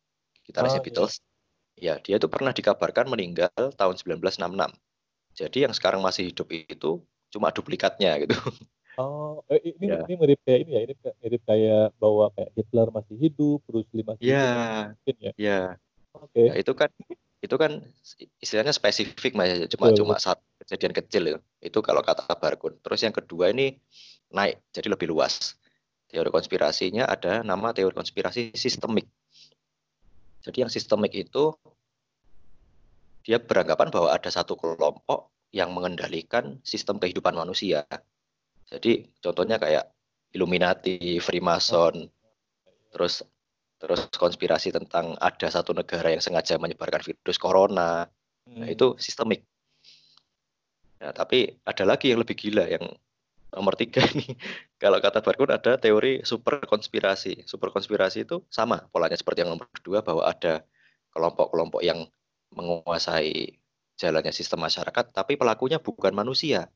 gitarisnya 0.49 0.81
Oh, 0.81 0.87
iya. 0.87 1.34
Ya, 1.75 1.99
dia 1.99 2.16
itu 2.23 2.28
pernah 2.31 2.54
dikabarkan 2.54 3.11
meninggal 3.11 3.50
tahun 3.75 3.97
1966. 3.99 4.71
Jadi 5.35 5.66
yang 5.66 5.75
sekarang 5.75 5.99
masih 5.99 6.31
hidup 6.31 6.47
itu 6.54 7.02
cuma 7.35 7.50
duplikatnya 7.50 8.14
gitu. 8.23 8.38
Oh, 8.95 9.43
eh, 9.50 9.59
ini 9.75 9.90
Ya. 9.90 10.07
ini 10.07 10.14
mirip 10.14 10.38
kayak 10.47 10.61
ini 10.62 10.71
ya, 10.71 10.81
ini 10.87 10.95
kayak- 10.95 11.19
mirip 11.19 11.43
kayak 11.43 11.85
bahwa 11.99 12.31
kayak 12.38 12.50
Hitler 12.54 12.88
masih 12.95 13.16
hidup, 13.19 13.59
Bruce 13.66 13.90
Lee 13.90 14.07
masih 14.07 14.23
hidup, 14.23 14.38
Ya, 14.38 14.54
mungkin 14.95 15.16
ya. 15.19 15.33
ya. 15.35 15.61
Oke. 16.14 16.40
Ya, 16.47 16.54
itu 16.54 16.73
kan 16.78 16.90
itu 17.43 17.57
kan 17.59 17.83
istilahnya 18.38 18.71
spesifik 18.71 19.35
mas 19.35 19.66
cuma 19.66 19.90
Betul, 19.90 19.99
cuma 19.99 20.14
satu 20.23 20.47
kejadian 20.62 20.95
kecil 20.95 21.23
itu. 21.26 21.40
Itu 21.59 21.78
kalau 21.83 22.07
kata 22.07 22.31
Barkun. 22.38 22.78
Terus 22.78 23.02
yang 23.02 23.11
kedua 23.11 23.50
ini 23.50 23.83
naik 24.31 24.62
jadi 24.71 24.95
lebih 24.95 25.11
luas. 25.11 25.59
Teori 26.07 26.31
konspirasinya 26.31 27.11
ada 27.11 27.43
nama 27.43 27.75
teori 27.75 27.99
konspirasi 27.99 28.54
sistemik. 28.54 29.11
Jadi 30.45 30.61
yang 30.61 30.73
sistemik 30.73 31.17
itu 31.17 31.57
dia 33.25 33.41
beranggapan 33.41 33.89
bahwa 33.89 34.13
ada 34.13 34.29
satu 34.29 34.55
kelompok 34.61 35.33
yang 35.57 35.73
mengendalikan 35.73 36.61
sistem 36.61 37.01
kehidupan 37.01 37.33
manusia. 37.33 37.89
Jadi 38.69 39.09
contohnya 39.25 39.57
kayak 39.57 39.89
Illuminati, 40.37 41.17
Freemason, 41.23 42.05
terus 42.93 43.25
terus 43.81 44.09
konspirasi 44.13 44.75
tentang 44.75 45.17
ada 45.21 45.49
satu 45.49 45.73
negara 45.73 46.13
yang 46.13 46.21
sengaja 46.21 46.61
menyebarkan 46.61 47.01
virus 47.01 47.41
corona. 47.41 48.05
Nah, 48.45 48.69
Hmm. 48.69 48.69
itu 48.69 48.93
sistemik. 49.01 49.41
Nah, 51.01 51.13
tapi 51.17 51.49
ada 51.65 51.85
lagi 51.89 52.13
yang 52.13 52.21
lebih 52.21 52.37
gila 52.37 52.69
yang 52.69 52.85
nomor 53.55 53.79
tiga 53.79 54.03
ini. 54.13 54.35
Kalau 54.77 54.99
kata 54.99 55.23
Barkun 55.23 55.55
ada 55.55 55.79
teori 55.79 56.27
super 56.27 56.63
konspirasi. 56.67 57.47
Super 57.47 57.71
konspirasi 57.71 58.27
itu 58.27 58.43
sama 58.51 58.85
polanya 58.91 59.15
seperti 59.15 59.47
yang 59.47 59.55
nomor 59.55 59.71
dua 59.87 60.03
bahwa 60.03 60.27
ada 60.27 60.67
kelompok-kelompok 61.15 61.81
yang 61.87 62.11
menguasai 62.55 63.59
jalannya 63.95 64.35
sistem 64.35 64.67
masyarakat, 64.67 65.15
tapi 65.15 65.39
pelakunya 65.39 65.79
bukan 65.79 66.11
manusia. 66.11 66.67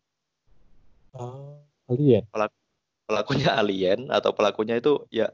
Ah, 1.14 1.58
alien. 1.90 2.22
Pelakunya 3.08 3.58
alien 3.58 4.12
atau 4.12 4.30
pelakunya 4.36 4.78
itu 4.78 5.02
ya 5.10 5.32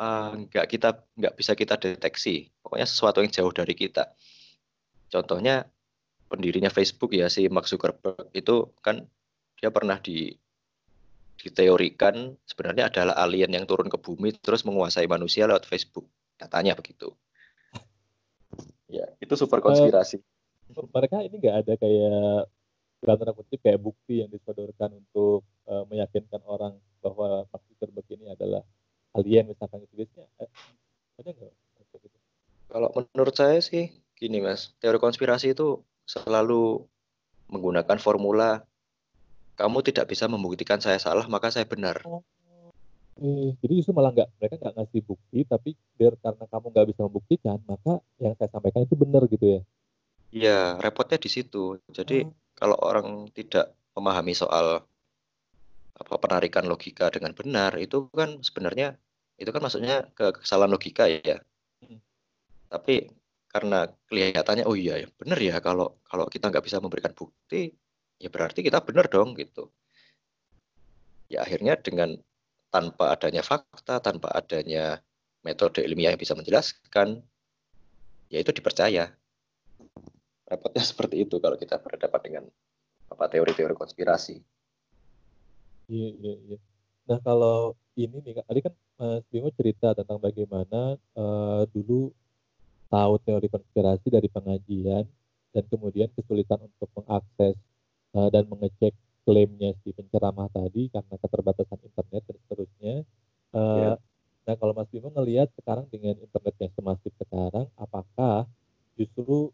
uh, 0.00 0.32
nggak 0.36 0.66
kita 0.70 1.04
nggak 1.16 1.34
bisa 1.36 1.52
kita 1.52 1.76
deteksi. 1.76 2.48
Pokoknya 2.64 2.86
sesuatu 2.88 3.20
yang 3.20 3.32
jauh 3.32 3.52
dari 3.52 3.74
kita. 3.76 4.16
Contohnya 5.12 5.68
pendirinya 6.26 6.70
Facebook 6.72 7.14
ya 7.14 7.30
si 7.30 7.46
Mark 7.46 7.70
Zuckerberg 7.70 8.30
itu 8.34 8.70
kan 8.82 9.06
dia 9.56 9.72
pernah 9.72 9.96
di 10.00 10.32
diteorikan 11.36 12.32
sebenarnya 12.48 12.88
adalah 12.88 13.14
alien 13.20 13.52
yang 13.52 13.64
turun 13.68 13.92
ke 13.92 14.00
bumi 14.00 14.34
terus 14.40 14.64
menguasai 14.64 15.04
manusia 15.06 15.44
lewat 15.44 15.68
Facebook. 15.68 16.08
Katanya 16.36 16.72
begitu. 16.76 17.12
Ya, 18.88 19.12
itu 19.20 19.34
super 19.36 19.60
konspirasi. 19.60 20.20
Uh, 20.72 20.88
mereka 20.90 21.22
ini 21.22 21.36
nggak 21.38 21.56
ada 21.62 21.72
kayak 21.76 22.50
dalam 23.04 23.16
tanda 23.20 23.32
kutip 23.36 23.60
kayak 23.62 23.78
bukti 23.78 24.24
yang 24.24 24.30
disodorkan 24.32 24.96
untuk 24.96 25.44
uh, 25.68 25.84
meyakinkan 25.86 26.40
orang 26.48 26.74
bahwa 27.04 27.44
Mark 27.46 27.62
Zuckerberg 27.70 28.08
ini 28.10 28.32
adalah 28.32 28.64
alien 29.14 29.46
misalkan 29.46 29.84
itu 29.84 29.94
biasanya 30.02 30.26
eh, 30.42 30.50
ada 31.20 31.30
nggak? 31.30 31.52
Gitu? 32.02 32.18
Kalau 32.72 32.88
menurut 32.96 33.34
saya 33.36 33.60
sih 33.62 33.92
gini 34.16 34.40
mas, 34.42 34.74
teori 34.80 34.98
konspirasi 34.98 35.52
itu 35.52 35.84
selalu 36.08 36.82
menggunakan 37.52 38.00
formula 38.00 38.64
kamu 39.56 39.80
tidak 39.82 40.12
bisa 40.12 40.28
membuktikan 40.28 40.78
saya 40.78 41.00
salah 41.00 41.24
maka 41.26 41.48
saya 41.48 41.64
benar. 41.64 42.04
Oh. 42.04 42.20
Eh, 43.16 43.56
jadi 43.64 43.80
justru 43.80 43.96
malah 43.96 44.12
nggak 44.12 44.28
mereka 44.36 44.54
nggak 44.60 44.74
ngasih 44.76 45.00
bukti 45.08 45.38
tapi 45.48 45.72
biar 45.96 46.20
karena 46.20 46.44
kamu 46.44 46.66
nggak 46.68 46.86
bisa 46.92 47.00
membuktikan 47.08 47.58
maka 47.64 48.04
yang 48.20 48.36
saya 48.36 48.48
sampaikan 48.52 48.84
itu 48.84 48.92
benar 48.92 49.24
gitu 49.32 49.46
ya? 49.56 49.60
Iya 50.36 50.60
repotnya 50.76 51.16
di 51.16 51.30
situ. 51.32 51.80
Jadi 51.88 52.28
oh. 52.28 52.36
kalau 52.52 52.76
orang 52.84 53.32
tidak 53.32 53.72
memahami 53.96 54.36
soal 54.36 54.84
apa 55.96 56.14
penarikan 56.20 56.68
logika 56.68 57.08
dengan 57.08 57.32
benar 57.32 57.72
itu 57.80 58.12
kan 58.12 58.44
sebenarnya 58.44 59.00
itu 59.40 59.48
kan 59.48 59.64
maksudnya 59.64 60.12
ke 60.12 60.36
kesalahan 60.44 60.76
logika 60.76 61.08
ya. 61.08 61.40
Hmm. 61.80 62.04
Tapi 62.68 63.08
karena 63.48 63.88
kelihatannya 64.12 64.68
oh 64.68 64.76
iya 64.76 65.00
ya 65.00 65.08
benar 65.16 65.40
ya 65.40 65.56
kalau 65.64 65.96
kalau 66.04 66.28
kita 66.28 66.52
nggak 66.52 66.68
bisa 66.68 66.76
memberikan 66.84 67.16
bukti 67.16 67.72
ya 68.16 68.28
berarti 68.32 68.64
kita 68.64 68.80
benar 68.82 69.06
dong 69.08 69.36
gitu. 69.36 69.68
Ya 71.26 71.42
akhirnya 71.42 71.76
dengan 71.80 72.16
tanpa 72.70 73.14
adanya 73.16 73.42
fakta, 73.42 73.98
tanpa 73.98 74.30
adanya 74.32 75.00
metode 75.42 75.82
ilmiah 75.82 76.14
yang 76.14 76.20
bisa 76.20 76.34
menjelaskan, 76.34 77.22
ya 78.30 78.38
itu 78.42 78.50
dipercaya. 78.54 79.14
Repotnya 80.46 80.82
seperti 80.90 81.26
itu 81.26 81.38
kalau 81.42 81.58
kita 81.58 81.78
berhadapan 81.82 82.20
dengan 82.22 82.44
apa 83.10 83.24
teori-teori 83.30 83.74
konspirasi. 83.74 84.42
Iya, 85.86 86.10
iya, 86.18 86.34
iya. 86.50 86.58
Nah 87.06 87.22
kalau 87.22 87.78
ini 87.94 88.18
nih, 88.18 88.42
tadi 88.42 88.60
kan 88.66 88.74
Mas 88.98 89.22
Bimo 89.30 89.52
cerita 89.54 89.94
tentang 89.94 90.18
bagaimana 90.18 90.98
uh, 91.14 91.62
dulu 91.70 92.10
tahu 92.90 93.14
teori 93.22 93.46
konspirasi 93.46 94.10
dari 94.10 94.26
pengajian 94.26 95.06
dan 95.54 95.64
kemudian 95.70 96.10
kesulitan 96.12 96.66
untuk 96.66 96.90
mengakses 96.98 97.54
uh, 98.16 98.28
dan 98.32 98.48
mengecek 98.48 98.96
klaimnya 99.28 99.76
si 99.84 99.92
penceramah 99.92 100.48
tadi 100.48 100.88
karena 100.88 101.14
keterbatasan 101.20 101.78
internet 101.84 102.22
dan 102.24 102.36
seterusnya. 102.46 102.94
Uh, 103.52 103.76
yeah. 103.76 103.96
Nah 104.46 104.54
kalau 104.54 104.72
Mas 104.72 104.88
Bimo 104.88 105.10
ngelihat 105.10 105.50
sekarang 105.58 105.90
dengan 105.90 106.14
internet 106.22 106.54
yang 106.62 106.72
semasif 106.78 107.10
sekarang, 107.18 107.66
apakah 107.76 108.46
justru 108.94 109.50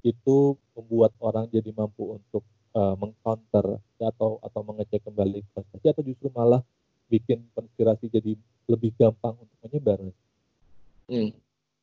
itu 0.00 0.56
membuat 0.72 1.12
orang 1.20 1.50
jadi 1.50 1.74
mampu 1.74 2.16
untuk 2.16 2.46
uh, 2.72 2.94
mengcounter 2.96 3.82
atau 4.00 4.40
atau 4.40 4.60
mengecek 4.64 5.02
kembali 5.04 5.44
konspirasi 5.52 5.86
atau 5.92 6.02
justru 6.06 6.30
malah 6.32 6.62
bikin 7.10 7.42
konspirasi 7.52 8.06
jadi 8.08 8.38
lebih 8.70 8.94
gampang 8.94 9.34
untuk 9.36 9.58
menyebar? 9.66 9.98
Hmm. 11.10 11.34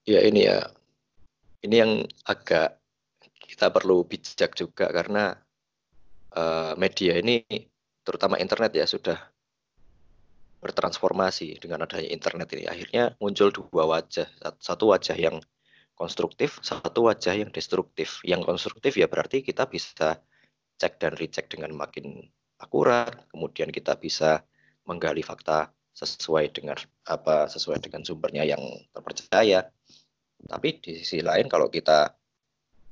Ya 0.07 0.23
ini 0.23 0.47
ya, 0.47 0.71
ini 1.67 1.75
yang 1.75 1.91
agak 2.23 2.79
kita 3.43 3.67
perlu 3.67 4.07
bijak 4.07 4.55
juga 4.55 4.87
karena 4.87 5.35
uh, 6.37 6.73
media 6.77 7.17
ini, 7.17 7.41
terutama 8.05 8.37
internet 8.37 8.71
ya 8.77 8.85
sudah 8.85 9.17
bertransformasi 10.61 11.57
dengan 11.57 11.85
adanya 11.85 12.09
internet 12.13 12.47
ini. 12.53 12.65
Akhirnya 12.69 13.17
muncul 13.17 13.49
dua 13.49 13.89
wajah, 13.89 14.29
satu 14.61 14.93
wajah 14.93 15.17
yang 15.17 15.41
konstruktif, 15.97 16.61
satu 16.61 17.09
wajah 17.09 17.33
yang 17.33 17.49
destruktif. 17.49 18.21
Yang 18.21 18.45
konstruktif 18.45 18.93
ya 18.97 19.09
berarti 19.09 19.41
kita 19.41 19.65
bisa 19.65 20.21
cek 20.77 21.01
dan 21.01 21.13
recheck 21.17 21.49
dengan 21.49 21.73
makin 21.73 22.29
akurat, 22.61 23.13
kemudian 23.33 23.69
kita 23.73 23.97
bisa 23.97 24.45
menggali 24.85 25.21
fakta 25.21 25.73
sesuai 25.97 26.53
dengan 26.53 26.77
apa 27.09 27.49
sesuai 27.49 27.81
dengan 27.81 28.05
sumbernya 28.05 28.45
yang 28.45 28.61
terpercaya. 28.93 29.65
Tapi 30.37 30.69
di 30.77 31.01
sisi 31.01 31.25
lain 31.25 31.49
kalau 31.49 31.69
kita 31.73 32.13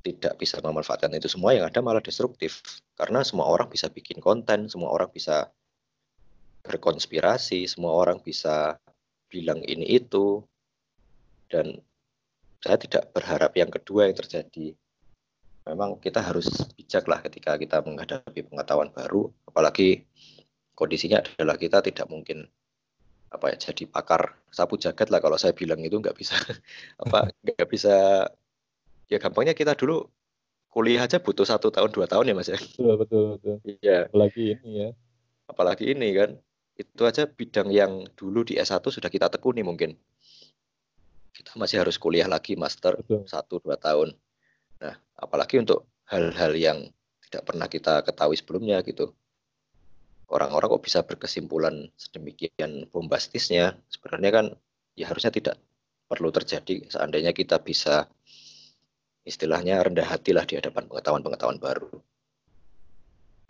tidak 0.06 0.38
bisa 0.38 0.62
memanfaatkan 0.62 1.10
itu 1.18 1.26
semua 1.26 1.58
yang 1.58 1.66
ada 1.66 1.82
malah 1.82 1.98
destruktif 1.98 2.62
karena 2.94 3.26
semua 3.26 3.50
orang 3.50 3.66
bisa 3.66 3.90
bikin 3.90 4.22
konten, 4.22 4.70
semua 4.70 4.94
orang 4.94 5.10
bisa 5.10 5.50
berkonspirasi, 6.62 7.66
semua 7.66 7.98
orang 7.98 8.22
bisa 8.22 8.78
bilang 9.26 9.58
ini 9.66 9.98
itu 9.98 10.46
dan 11.50 11.82
saya 12.62 12.78
tidak 12.78 13.10
berharap 13.10 13.50
yang 13.58 13.70
kedua 13.70 14.06
yang 14.06 14.14
terjadi. 14.18 14.74
Memang 15.66 15.98
kita 15.98 16.22
harus 16.22 16.46
bijak 16.78 17.10
lah 17.10 17.18
ketika 17.26 17.58
kita 17.58 17.82
menghadapi 17.82 18.46
pengetahuan 18.46 18.94
baru, 18.94 19.26
apalagi 19.50 20.06
kondisinya 20.78 21.26
adalah 21.26 21.58
kita 21.58 21.82
tidak 21.82 22.06
mungkin 22.06 22.46
apa 23.26 23.50
ya 23.50 23.56
jadi 23.58 23.90
pakar 23.90 24.38
sapu 24.54 24.78
jagat 24.78 25.10
lah 25.10 25.18
kalau 25.18 25.34
saya 25.34 25.50
bilang 25.50 25.82
itu 25.82 25.98
nggak 25.98 26.14
bisa 26.14 26.38
apa 27.02 27.34
nggak 27.42 27.66
bisa 27.66 28.22
ya 29.06 29.18
gampangnya 29.22 29.54
kita 29.54 29.78
dulu 29.78 30.06
kuliah 30.70 31.08
aja 31.08 31.16
butuh 31.16 31.48
satu 31.48 31.72
tahun 31.72 31.88
dua 31.88 32.04
tahun 32.04 32.30
ya 32.30 32.34
mas 32.36 32.52
ya? 32.52 32.58
Betul 32.60 32.94
betul 33.00 33.22
betul. 33.40 33.54
Iya. 33.80 34.12
Apalagi 34.12 34.44
ini 34.60 34.70
ya. 34.76 34.88
Apalagi 35.46 35.84
ini 35.88 36.08
kan 36.12 36.30
itu 36.76 37.02
aja 37.08 37.24
bidang 37.24 37.72
yang 37.72 38.04
dulu 38.12 38.44
di 38.44 38.60
S1 38.60 38.84
sudah 38.84 39.08
kita 39.08 39.32
tekuni 39.32 39.64
mungkin. 39.64 39.96
Kita 41.32 41.56
masih 41.56 41.80
harus 41.80 41.96
kuliah 41.96 42.28
lagi 42.28 42.60
master 42.60 43.00
satu 43.24 43.64
dua 43.64 43.80
tahun. 43.80 44.12
Nah 44.84 44.94
apalagi 45.16 45.56
untuk 45.64 45.88
hal-hal 46.12 46.52
yang 46.52 46.78
tidak 47.24 47.42
pernah 47.48 47.66
kita 47.72 48.04
ketahui 48.04 48.36
sebelumnya 48.36 48.84
gitu. 48.84 49.16
Orang-orang 50.26 50.76
kok 50.76 50.84
bisa 50.84 51.00
berkesimpulan 51.06 51.88
sedemikian 51.96 52.90
bombastisnya? 52.90 53.78
Sebenarnya 53.88 54.30
kan 54.34 54.46
ya 54.98 55.06
harusnya 55.08 55.30
tidak 55.32 55.56
perlu 56.10 56.34
terjadi. 56.34 56.84
Seandainya 56.90 57.30
kita 57.30 57.62
bisa 57.62 58.10
istilahnya 59.26 59.82
rendah 59.82 60.06
hati 60.06 60.30
lah 60.30 60.46
di 60.46 60.54
hadapan 60.54 60.86
pengetahuan-pengetahuan 60.86 61.58
baru. 61.58 61.90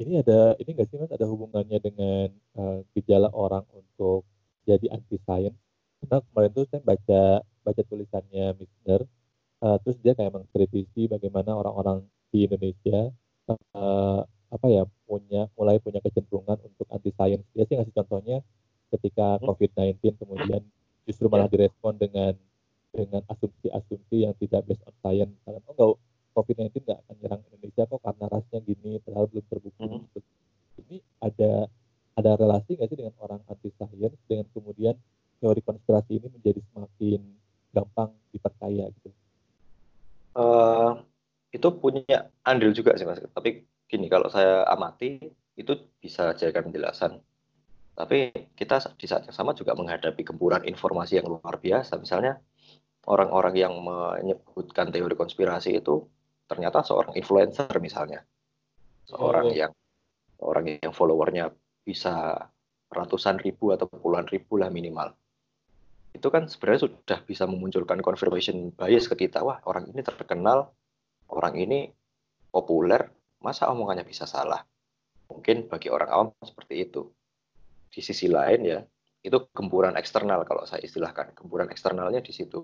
Ini 0.01 0.25
ada 0.25 0.57
ini 0.61 0.77
nggak 0.77 0.89
sih 0.89 0.97
mas 1.01 1.13
ada 1.13 1.25
hubungannya 1.29 1.79
dengan 1.81 2.29
uh, 2.57 2.81
gejala 2.97 3.29
orang 3.33 3.65
untuk 3.73 4.25
jadi 4.65 4.93
anti 4.93 5.21
science? 5.25 5.57
Karena 6.01 6.21
kemarin 6.33 6.51
tuh 6.53 6.65
saya 6.69 6.81
baca 6.85 7.23
baca 7.65 7.83
tulisannya 7.85 8.57
Mister, 8.57 9.05
uh, 9.65 9.77
terus 9.85 9.97
dia 10.01 10.13
kayak 10.13 10.37
mengkritisi 10.37 11.09
bagaimana 11.09 11.57
orang-orang 11.57 12.05
di 12.33 12.45
Indonesia 12.45 13.13
uh, 13.49 14.21
apa 14.53 14.67
ya 14.69 14.85
punya 15.09 15.49
mulai 15.57 15.81
punya 15.81 16.01
kecenderungan 16.05 16.61
untuk 16.65 16.89
anti 16.93 17.13
science. 17.17 17.45
Dia 17.57 17.65
sih 17.65 17.77
ngasih 17.77 17.97
contohnya 17.97 18.45
ketika 18.93 19.41
COVID-19 19.43 19.97
kemudian 20.21 20.63
justru 21.09 21.27
malah 21.33 21.49
direspon 21.49 21.97
dengan 21.97 22.37
dengan 22.97 23.23
asumsi-asumsi 23.29 24.17
yang 24.25 24.35
tidak 24.41 24.65
based 24.65 24.85
on 24.89 24.97
science. 25.05 25.33
Misalkan, 25.37 25.63
oh 25.69 25.73
enggak, 25.77 25.93
COVID-19 26.37 26.73
nggak 26.85 27.01
akan 27.05 27.15
nyerang 27.21 27.43
Indonesia 27.53 27.83
kok 27.85 28.01
karena 28.01 28.25
rasnya 28.29 28.59
gini, 28.65 28.91
padahal 29.05 29.27
belum 29.29 29.45
terbukti. 29.49 29.85
Mm 29.85 29.91
-hmm. 30.01 30.25
Ini 30.77 30.97
ada 31.21 31.53
ada 32.17 32.31
relasi 32.41 32.77
nggak 32.77 32.89
sih 32.89 32.97
dengan 32.97 33.17
orang 33.21 33.41
anti 33.49 33.69
science 33.77 34.17
dengan 34.25 34.49
kemudian 34.57 34.97
teori 35.41 35.61
konspirasi 35.61 36.13
ini 36.17 36.29
menjadi 36.33 36.61
semakin 36.73 37.21
gampang 37.77 38.11
dipercaya 38.33 38.89
gitu? 38.89 39.09
Uh, 40.37 41.01
itu 41.53 41.69
punya 41.77 42.33
andil 42.45 42.73
juga 42.73 42.97
sih 42.97 43.05
mas. 43.05 43.21
Tapi 43.21 43.65
gini 43.89 44.09
kalau 44.09 44.29
saya 44.33 44.65
amati 44.69 45.21
itu 45.57 45.73
bisa 46.01 46.37
jadikan 46.37 46.69
penjelasan 46.69 47.17
Tapi 47.97 48.29
kita 48.53 48.77
di 49.01 49.09
saat 49.09 49.25
yang 49.25 49.33
sama 49.33 49.57
juga 49.57 49.73
menghadapi 49.73 50.21
gempuran 50.21 50.61
informasi 50.69 51.17
yang 51.17 51.33
luar 51.33 51.57
biasa. 51.57 51.97
Misalnya 51.97 52.37
orang-orang 53.07 53.55
yang 53.55 53.75
menyebutkan 53.79 54.91
teori 54.91 55.15
konspirasi 55.15 55.79
itu 55.79 56.03
ternyata 56.47 56.83
seorang 56.83 57.15
influencer 57.15 57.71
misalnya. 57.79 58.23
Seorang 59.07 59.47
oh. 59.51 59.55
yang 59.55 59.73
orang 60.43 60.79
yang 60.83 60.93
followernya 60.93 61.55
bisa 61.87 62.47
ratusan 62.91 63.39
ribu 63.43 63.71
atau 63.75 63.87
puluhan 63.87 64.27
ribu 64.27 64.59
lah 64.59 64.71
minimal. 64.71 65.15
Itu 66.15 66.33
kan 66.35 66.51
sebenarnya 66.51 66.91
sudah 66.91 67.19
bisa 67.23 67.47
memunculkan 67.47 68.03
confirmation 68.03 68.75
bias 68.75 69.07
ke 69.07 69.27
kita. 69.27 69.43
Wah, 69.47 69.63
orang 69.69 69.91
ini 69.91 70.01
terkenal, 70.03 70.71
orang 71.31 71.55
ini 71.61 71.93
populer, 72.51 73.07
masa 73.39 73.71
omongannya 73.71 74.03
bisa 74.03 74.27
salah? 74.27 74.65
Mungkin 75.31 75.71
bagi 75.71 75.91
orang 75.91 76.11
awam 76.11 76.29
seperti 76.43 76.89
itu 76.89 77.11
di 77.91 78.01
sisi 78.05 78.29
lain 78.29 78.61
ya 78.67 78.81
itu 79.27 79.39
gempuran 79.51 79.99
eksternal 79.99 80.47
kalau 80.47 80.63
saya 80.69 80.85
istilahkan 80.87 81.35
gempuran 81.35 81.67
eksternalnya 81.67 82.23
di 82.23 82.31
situ 82.31 82.63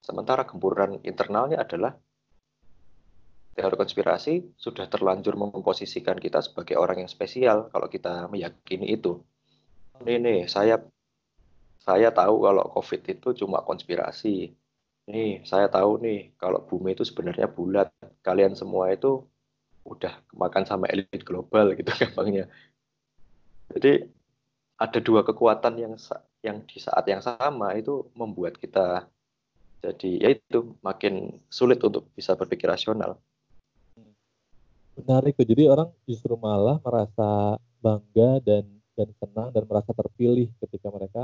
sementara 0.00 0.48
gempuran 0.48 1.00
internalnya 1.04 1.60
adalah 1.60 1.96
teori 3.54 3.76
konspirasi 3.76 4.56
sudah 4.56 4.88
terlanjur 4.88 5.36
memposisikan 5.36 6.16
kita 6.16 6.40
sebagai 6.40 6.80
orang 6.80 7.04
yang 7.04 7.10
spesial 7.10 7.68
kalau 7.68 7.92
kita 7.92 8.24
meyakini 8.32 8.96
itu. 8.96 9.20
Ini 10.00 10.16
nih 10.16 10.40
saya 10.48 10.80
saya 11.80 12.08
tahu 12.12 12.44
kalau 12.44 12.64
covid 12.72 13.00
itu 13.04 13.28
cuma 13.44 13.60
konspirasi. 13.60 14.56
Nih 15.10 15.44
saya 15.44 15.68
tahu 15.68 16.00
nih 16.00 16.32
kalau 16.40 16.64
bumi 16.64 16.96
itu 16.96 17.04
sebenarnya 17.04 17.50
bulat. 17.50 17.92
Kalian 18.24 18.56
semua 18.56 18.88
itu 18.92 19.24
udah 19.84 20.24
makan 20.36 20.64
sama 20.64 20.88
elit 20.88 21.20
global 21.20 21.76
gitu 21.76 21.90
gampangnya. 22.00 22.48
Jadi 23.76 24.08
ada 24.80 24.98
dua 25.04 25.20
kekuatan 25.20 25.74
yang 25.76 25.94
yang 26.40 26.64
di 26.64 26.80
saat 26.80 27.04
yang 27.04 27.20
sama 27.20 27.76
itu 27.76 28.08
membuat 28.16 28.56
kita 28.56 29.04
jadi 29.80 30.10
ya 30.20 30.28
itu 30.36 30.76
makin 30.84 31.40
sulit 31.48 31.80
untuk 31.80 32.08
bisa 32.12 32.36
berpikir 32.36 32.68
rasional. 32.68 33.16
Menarik 35.00 35.36
tuh. 35.40 35.48
Jadi 35.48 35.64
orang 35.68 35.88
justru 36.04 36.36
malah 36.36 36.76
merasa 36.84 37.56
bangga 37.80 38.44
dan 38.44 38.64
dan 38.92 39.08
senang 39.16 39.48
dan 39.56 39.64
merasa 39.64 39.96
terpilih 39.96 40.52
ketika 40.60 40.92
mereka 40.92 41.22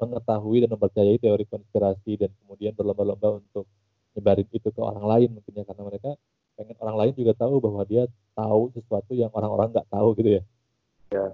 mengetahui 0.00 0.64
dan 0.64 0.70
mempercayai 0.72 1.20
teori 1.20 1.44
konspirasi 1.44 2.16
dan 2.16 2.32
kemudian 2.40 2.72
berlomba-lomba 2.72 3.44
untuk 3.44 3.68
nyebarin 4.16 4.48
itu 4.48 4.72
ke 4.72 4.80
orang 4.80 5.04
lain 5.04 5.28
mungkin 5.36 5.52
ya 5.60 5.64
karena 5.68 5.84
mereka 5.84 6.10
pengen 6.56 6.76
orang 6.80 6.96
lain 6.96 7.12
juga 7.12 7.32
tahu 7.36 7.60
bahwa 7.60 7.84
dia 7.84 8.08
tahu 8.32 8.72
sesuatu 8.72 9.12
yang 9.12 9.28
orang-orang 9.36 9.76
nggak 9.76 9.88
tahu 9.92 10.16
gitu 10.16 10.40
ya. 10.40 10.42
Ya 11.12 11.26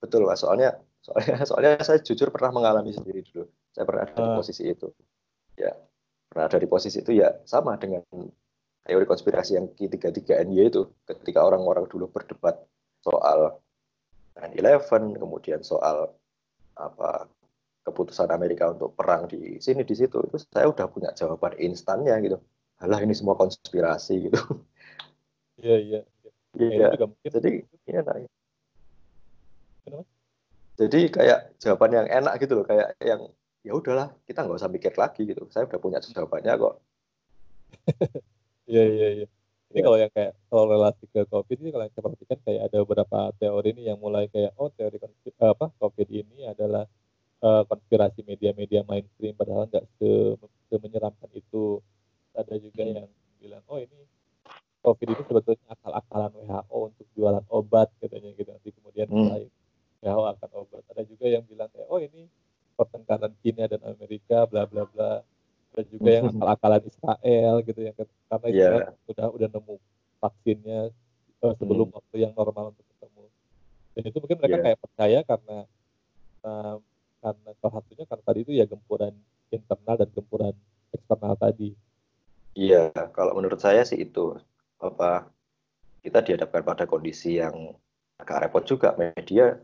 betul 0.00 0.24
pak. 0.24 0.40
Soalnya 0.40 0.80
soalnya 1.06 1.36
soalnya 1.48 1.72
saya 1.86 2.02
jujur 2.02 2.34
pernah 2.34 2.50
mengalami 2.50 2.90
sendiri 2.90 3.22
dulu 3.22 3.46
saya 3.70 3.84
pernah 3.86 4.02
ada 4.08 4.12
di 4.18 4.22
ah. 4.26 4.36
posisi 4.42 4.62
itu 4.66 4.88
ya 5.54 5.72
pernah 6.36 6.52
ada 6.52 6.60
di 6.60 6.68
posisi 6.68 7.00
itu 7.00 7.16
ya 7.16 7.32
sama 7.48 7.80
dengan 7.80 8.04
teori 8.84 9.08
konspirasi 9.08 9.56
yang 9.56 9.72
Q33NY 9.72 10.68
itu. 10.68 10.84
Ketika 11.08 11.40
orang-orang 11.40 11.88
dulu 11.88 12.12
berdebat 12.12 12.60
soal 13.00 13.56
9/11 14.36 15.16
kemudian 15.16 15.64
soal 15.64 16.12
apa 16.76 17.24
keputusan 17.88 18.28
Amerika 18.28 18.68
untuk 18.68 18.92
perang 18.92 19.24
di 19.24 19.56
sini 19.64 19.80
di 19.80 19.96
situ 19.96 20.20
itu 20.20 20.36
saya 20.52 20.68
udah 20.68 20.84
punya 20.92 21.08
jawaban 21.16 21.56
instannya 21.56 22.12
gitu. 22.20 22.36
Alah 22.84 23.00
ini 23.00 23.16
semua 23.16 23.32
konspirasi 23.40 24.28
gitu. 24.28 24.36
Iya 25.56 25.76
iya. 25.80 26.00
Iya. 26.60 26.88
ya, 27.00 27.28
jadi 27.32 27.64
iya 27.88 28.00
nah, 28.04 28.20
Kenapa? 29.88 30.04
jadi 30.76 31.00
kayak 31.08 31.38
jawaban 31.64 31.96
yang 31.96 32.08
enak 32.12 32.44
gitu 32.44 32.60
loh 32.60 32.66
kayak 32.68 32.92
yang 33.00 33.24
ya 33.66 33.72
udahlah 33.74 34.14
kita 34.22 34.46
nggak 34.46 34.58
usah 34.62 34.70
mikir 34.70 34.94
lagi 34.94 35.26
gitu 35.26 35.42
saya 35.50 35.66
udah 35.66 35.80
punya 35.82 35.98
jawabannya 35.98 36.54
kok 36.54 36.74
iya 38.70 38.84
iya 38.86 39.08
iya 39.22 39.26
ini 39.74 39.82
ya. 39.82 39.84
kalau 39.90 39.98
yang 39.98 40.12
kayak 40.14 40.32
kalau 40.46 40.64
relasi 40.70 41.04
ke 41.10 41.26
covid 41.26 41.58
ini 41.58 41.74
kalau 41.74 41.84
yang 41.90 41.94
saya 41.98 42.04
perhatikan 42.06 42.38
kayak 42.46 42.62
ada 42.70 42.76
beberapa 42.86 43.18
teori 43.42 43.68
ini 43.74 43.82
yang 43.90 43.98
mulai 43.98 44.30
kayak 44.30 44.54
oh 44.54 44.70
teori 44.70 45.02
apa 45.42 45.66
covid 45.82 46.08
ini 46.14 46.46
adalah 46.46 46.86
uh, 47.42 47.66
konspirasi 47.66 48.22
media-media 48.22 48.86
mainstream 48.86 49.34
padahal 49.34 49.66
nggak 49.66 49.82
se, 49.98 50.38
se 50.70 50.74
menyeramkan 50.78 51.30
itu 51.34 51.82
ada 52.38 52.54
juga 52.54 52.86
hmm. 52.86 52.94
yang 53.02 53.08
bilang 53.42 53.62
oh 53.66 53.82
ini 53.82 54.06
covid 54.86 55.10
ini 55.10 55.22
sebetulnya 55.26 55.66
akal-akalan 55.74 56.30
WHO 56.38 56.78
untuk 56.94 57.06
jualan 57.18 57.44
obat 57.50 57.90
katanya 57.98 58.30
gitu 58.38 58.46
nanti 58.54 58.70
kemudian 58.70 59.10
hmm. 59.10 59.18
mulai 59.18 59.42
WHO 60.06 60.22
akan 60.38 60.50
obat. 60.62 60.82
Ada 60.94 61.02
juga 61.02 61.26
yang 61.26 61.42
bilang 61.42 61.66
kayak 61.74 61.90
oh 61.90 61.98
ini 61.98 62.30
pertengkaran 62.76 63.32
Cina 63.40 63.64
dan 63.66 63.80
Amerika 63.82 64.44
bla 64.46 64.68
bla 64.68 64.84
bla. 64.86 65.24
Ada 65.76 65.82
juga 65.92 66.08
yang 66.08 66.24
mm-hmm. 66.28 66.40
akal-akalan 66.40 66.82
Israel 66.88 67.54
gitu 67.64 67.80
yang 67.84 67.94
karena 67.96 68.48
yeah. 68.48 68.70
Israel 68.70 68.92
udah 69.08 69.26
udah 69.36 69.48
nemu 69.52 69.74
vaksinnya 70.16 70.80
uh, 71.44 71.54
sebelum 71.60 71.92
hmm. 71.92 71.96
waktu 72.00 72.16
yang 72.24 72.32
normal 72.32 72.72
untuk 72.72 72.86
ketemu. 72.96 73.24
Dan 73.92 74.02
itu 74.08 74.16
mungkin 74.20 74.36
mereka 74.40 74.56
yeah. 74.56 74.64
kayak 74.64 74.78
percaya 74.80 75.18
karena 75.24 75.58
uh, 76.44 76.76
karena 77.20 77.50
salah 77.60 77.74
satunya 77.80 78.04
karena 78.08 78.24
tadi 78.24 78.40
itu 78.40 78.52
ya 78.56 78.64
gempuran 78.64 79.14
internal 79.52 79.96
dan 80.00 80.08
gempuran 80.12 80.54
eksternal 80.96 81.34
tadi. 81.36 81.70
Iya, 82.56 82.88
kalau 83.12 83.36
menurut 83.36 83.60
saya 83.60 83.84
sih 83.84 84.00
itu 84.00 84.32
apa 84.80 85.28
kita 86.00 86.24
dihadapkan 86.24 86.64
pada 86.64 86.84
kondisi 86.88 87.36
yang 87.36 87.76
agak 88.16 88.48
repot 88.48 88.64
juga 88.64 88.96
media 88.96 89.60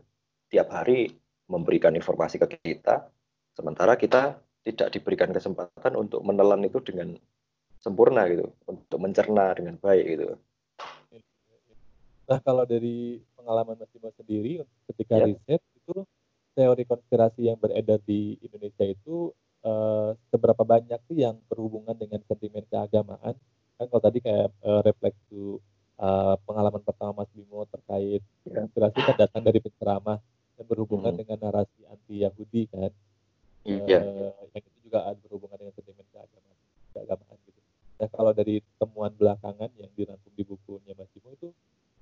tiap 0.53 0.69
hari 0.69 1.09
memberikan 1.53 1.93
informasi 1.93 2.41
ke 2.41 2.57
kita, 2.57 3.05
sementara 3.53 3.93
kita 3.93 4.41
tidak 4.65 4.89
diberikan 4.89 5.29
kesempatan 5.29 5.93
untuk 5.93 6.25
menelan 6.25 6.65
itu 6.65 6.81
dengan 6.81 7.13
sempurna 7.77 8.25
gitu, 8.25 8.49
untuk 8.65 8.97
mencerna 8.97 9.53
dengan 9.53 9.77
baik 9.77 10.05
gitu. 10.17 10.25
Nah 12.23 12.39
kalau 12.39 12.63
dari 12.63 13.19
pengalaman 13.35 13.75
Mas 13.75 13.91
Bimo 13.91 14.09
sendiri 14.15 14.63
ketika 14.89 15.19
ya. 15.19 15.27
riset 15.27 15.61
itu 15.75 16.07
teori 16.55 16.83
konspirasi 16.87 17.51
yang 17.51 17.59
beredar 17.59 17.99
di 18.07 18.39
Indonesia 18.39 18.87
itu 18.87 19.35
uh, 19.67 20.15
seberapa 20.31 20.63
banyak 20.63 20.99
sih 21.11 21.27
yang 21.27 21.35
berhubungan 21.51 21.93
dengan 21.99 22.23
sentimen 22.23 22.63
keagamaan? 22.71 23.35
Kan 23.75 23.85
kalau 23.91 24.01
tadi 24.01 24.23
kayak 24.23 24.55
uh, 24.63 24.79
refleks 24.87 25.19
to 25.27 25.59
uh, 25.99 26.39
pengalaman 26.47 26.79
pertama 26.79 27.23
Mas 27.25 27.29
Bimo 27.35 27.67
terkait 27.67 28.23
ya. 28.47 28.53
konspirasi 28.55 28.99
kan 29.03 29.15
datang 29.19 29.41
dari 29.43 29.59
penceramah 29.59 30.23
dan 30.57 30.65
berhubungan 30.69 31.13
hmm. 31.13 31.19
dengan 31.25 31.37
narasi 31.49 31.81
anti 31.89 32.21
Yahudi 32.21 32.61
kan 32.69 32.91
iya. 33.65 33.99
uh, 33.99 34.43
yang 34.53 34.63
itu 34.63 34.79
juga 34.85 35.09
ada 35.09 35.19
berhubungan 35.25 35.57
dengan 35.57 35.73
sentimen 35.73 36.05
keagamaan 36.13 36.57
keagamaan 36.93 37.37
gitu 37.47 37.59
nah 37.99 38.07
kalau 38.11 38.31
dari 38.31 38.61
temuan 38.77 39.11
belakangan 39.13 39.69
yang 39.79 39.91
dirangkum 39.97 40.31
di 40.33 40.43
bukunya 40.45 40.93
Mas 40.93 41.09
Timo 41.13 41.29
itu 41.33 41.49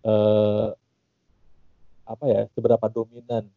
uh, 0.08 0.76
apa 2.08 2.26
ya 2.28 2.42
seberapa 2.52 2.88
dominan 2.92 3.48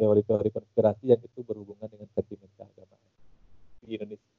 teori-teori 0.00 0.50
konspirasi 0.50 1.14
yang 1.14 1.20
itu 1.22 1.40
berhubungan 1.46 1.86
dengan 1.86 2.08
sentimen 2.16 2.50
keagamaan 2.58 3.10
di 3.84 3.94
Indonesia 3.94 4.32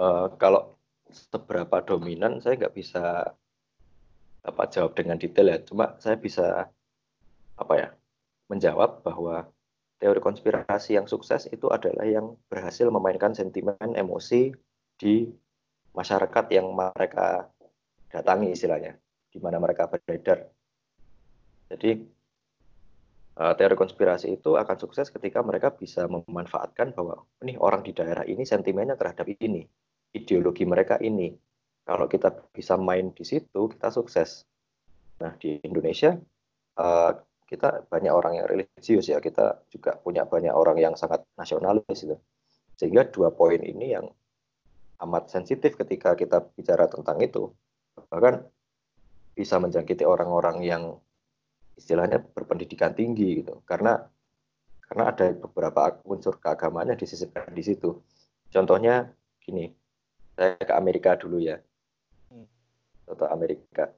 uh, 0.00 0.32
kalau 0.40 0.78
seberapa 1.08 1.80
dominan 1.84 2.40
saya 2.40 2.56
nggak 2.56 2.76
bisa 2.76 3.32
apa 4.44 4.62
jawab 4.70 4.96
dengan 4.96 5.20
detail 5.20 5.50
ya 5.50 5.58
cuma 5.60 5.96
saya 6.00 6.16
bisa 6.16 6.68
apa 7.58 7.74
ya 7.74 7.88
menjawab 8.48 9.04
bahwa 9.04 9.48
teori 9.98 10.20
konspirasi 10.22 10.96
yang 10.96 11.10
sukses 11.10 11.50
itu 11.50 11.68
adalah 11.68 12.06
yang 12.06 12.38
berhasil 12.46 12.86
memainkan 12.88 13.34
sentimen 13.34 13.76
emosi 13.94 14.54
di 14.98 15.26
masyarakat 15.92 16.44
yang 16.54 16.70
mereka 16.70 17.50
datangi 18.08 18.54
istilahnya, 18.54 18.94
di 19.28 19.38
mana 19.42 19.58
mereka 19.58 19.90
beredar. 19.90 20.46
Jadi 21.68 21.90
eh, 23.36 23.54
teori 23.58 23.76
konspirasi 23.76 24.38
itu 24.38 24.56
akan 24.56 24.76
sukses 24.78 25.10
ketika 25.10 25.42
mereka 25.42 25.74
bisa 25.74 26.06
memanfaatkan 26.06 26.94
bahwa 26.94 27.26
ini 27.44 27.58
orang 27.58 27.84
di 27.84 27.92
daerah 27.92 28.24
ini 28.24 28.46
sentimennya 28.46 28.94
terhadap 28.94 29.28
ini, 29.42 29.66
ideologi 30.14 30.64
mereka 30.64 30.96
ini. 31.02 31.34
Kalau 31.84 32.04
kita 32.04 32.32
bisa 32.52 32.76
main 32.76 33.10
di 33.16 33.24
situ, 33.24 33.68
kita 33.68 33.88
sukses. 33.90 34.46
Nah 35.18 35.34
di 35.36 35.58
Indonesia 35.66 36.14
eh, 36.78 37.12
kita 37.48 37.88
banyak 37.88 38.12
orang 38.12 38.36
yang 38.36 38.46
religius 38.46 39.08
ya, 39.08 39.24
kita 39.24 39.64
juga 39.72 39.96
punya 39.96 40.28
banyak 40.28 40.52
orang 40.52 40.76
yang 40.76 40.94
sangat 41.00 41.24
nasionalis 41.40 42.04
itu. 42.04 42.16
Sehingga 42.76 43.08
dua 43.08 43.32
poin 43.32 43.58
ini 43.58 43.96
yang 43.96 44.04
amat 45.00 45.32
sensitif 45.32 45.74
ketika 45.80 46.12
kita 46.12 46.44
bicara 46.52 46.84
tentang 46.92 47.16
itu. 47.24 47.48
Bahkan 47.96 48.44
bisa 49.32 49.56
menjangkiti 49.56 50.04
orang-orang 50.04 50.60
yang 50.60 50.82
istilahnya 51.72 52.20
berpendidikan 52.20 52.92
tinggi 52.92 53.40
gitu. 53.40 53.64
Karena 53.64 53.96
karena 54.84 55.08
ada 55.08 55.32
beberapa 55.32 56.00
unsur 56.04 56.36
keagamaannya 56.36 57.00
disisipkan 57.00 57.48
di 57.56 57.64
situ. 57.64 57.96
Contohnya 58.52 59.08
gini, 59.40 59.72
saya 60.36 60.56
ke 60.60 60.72
Amerika 60.76 61.16
dulu 61.16 61.40
ya. 61.40 61.56
Hmm. 62.28 62.44
Contoh 63.08 63.28
Amerika. 63.32 63.88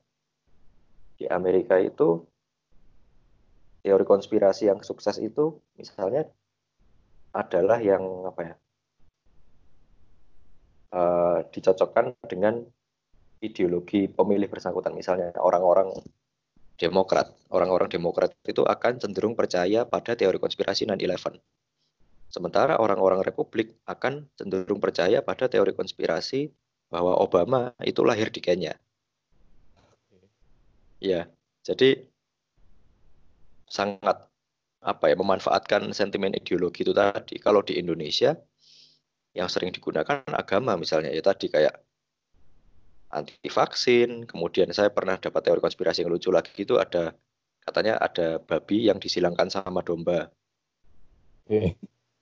Di 1.18 1.26
Amerika 1.28 1.76
itu 1.78 2.24
teori 3.80 4.04
konspirasi 4.04 4.68
yang 4.68 4.84
sukses 4.84 5.16
itu 5.16 5.56
misalnya 5.76 6.28
adalah 7.32 7.78
yang 7.78 8.02
apa 8.26 8.40
ya 8.42 8.54
uh, 10.94 11.38
dicocokkan 11.48 12.14
dengan 12.26 12.60
ideologi 13.40 14.04
pemilih 14.10 14.52
bersangkutan. 14.52 14.92
Misalnya 14.92 15.32
orang-orang 15.40 15.96
Demokrat 16.80 17.36
orang-orang 17.52 17.92
Demokrat 17.92 18.32
itu 18.48 18.64
akan 18.64 18.96
cenderung 18.96 19.36
percaya 19.36 19.84
pada 19.84 20.16
teori 20.16 20.40
konspirasi 20.40 20.88
9/11 20.88 21.36
sementara 22.30 22.78
orang-orang 22.78 23.20
Republik 23.20 23.74
akan 23.84 24.30
cenderung 24.38 24.80
percaya 24.80 25.20
pada 25.20 25.50
teori 25.50 25.74
konspirasi 25.74 26.48
bahwa 26.88 27.18
Obama 27.18 27.74
itu 27.82 28.00
lahir 28.06 28.30
di 28.30 28.40
Kenya. 28.40 28.78
Ya 31.02 31.28
jadi 31.66 32.09
sangat 33.70 34.26
apa 34.80 35.12
ya 35.12 35.16
memanfaatkan 35.16 35.94
sentimen 35.94 36.34
ideologi 36.34 36.82
itu 36.82 36.90
tadi. 36.90 37.38
Kalau 37.38 37.62
di 37.62 37.78
Indonesia 37.78 38.34
yang 39.30 39.46
sering 39.46 39.70
digunakan 39.70 40.26
agama 40.34 40.74
misalnya 40.74 41.14
ya 41.14 41.22
tadi 41.22 41.46
kayak 41.46 41.78
anti 43.14 43.46
vaksin, 43.46 44.26
kemudian 44.26 44.70
saya 44.74 44.90
pernah 44.90 45.14
dapat 45.14 45.46
teori 45.46 45.62
konspirasi 45.62 46.02
yang 46.02 46.10
lucu 46.10 46.34
lagi 46.34 46.50
itu 46.58 46.78
ada 46.78 47.14
katanya 47.62 48.02
ada 48.02 48.42
babi 48.42 48.90
yang 48.90 48.98
disilangkan 48.98 49.46
sama 49.46 49.86
domba. 49.86 50.26
Oke. 51.46 51.78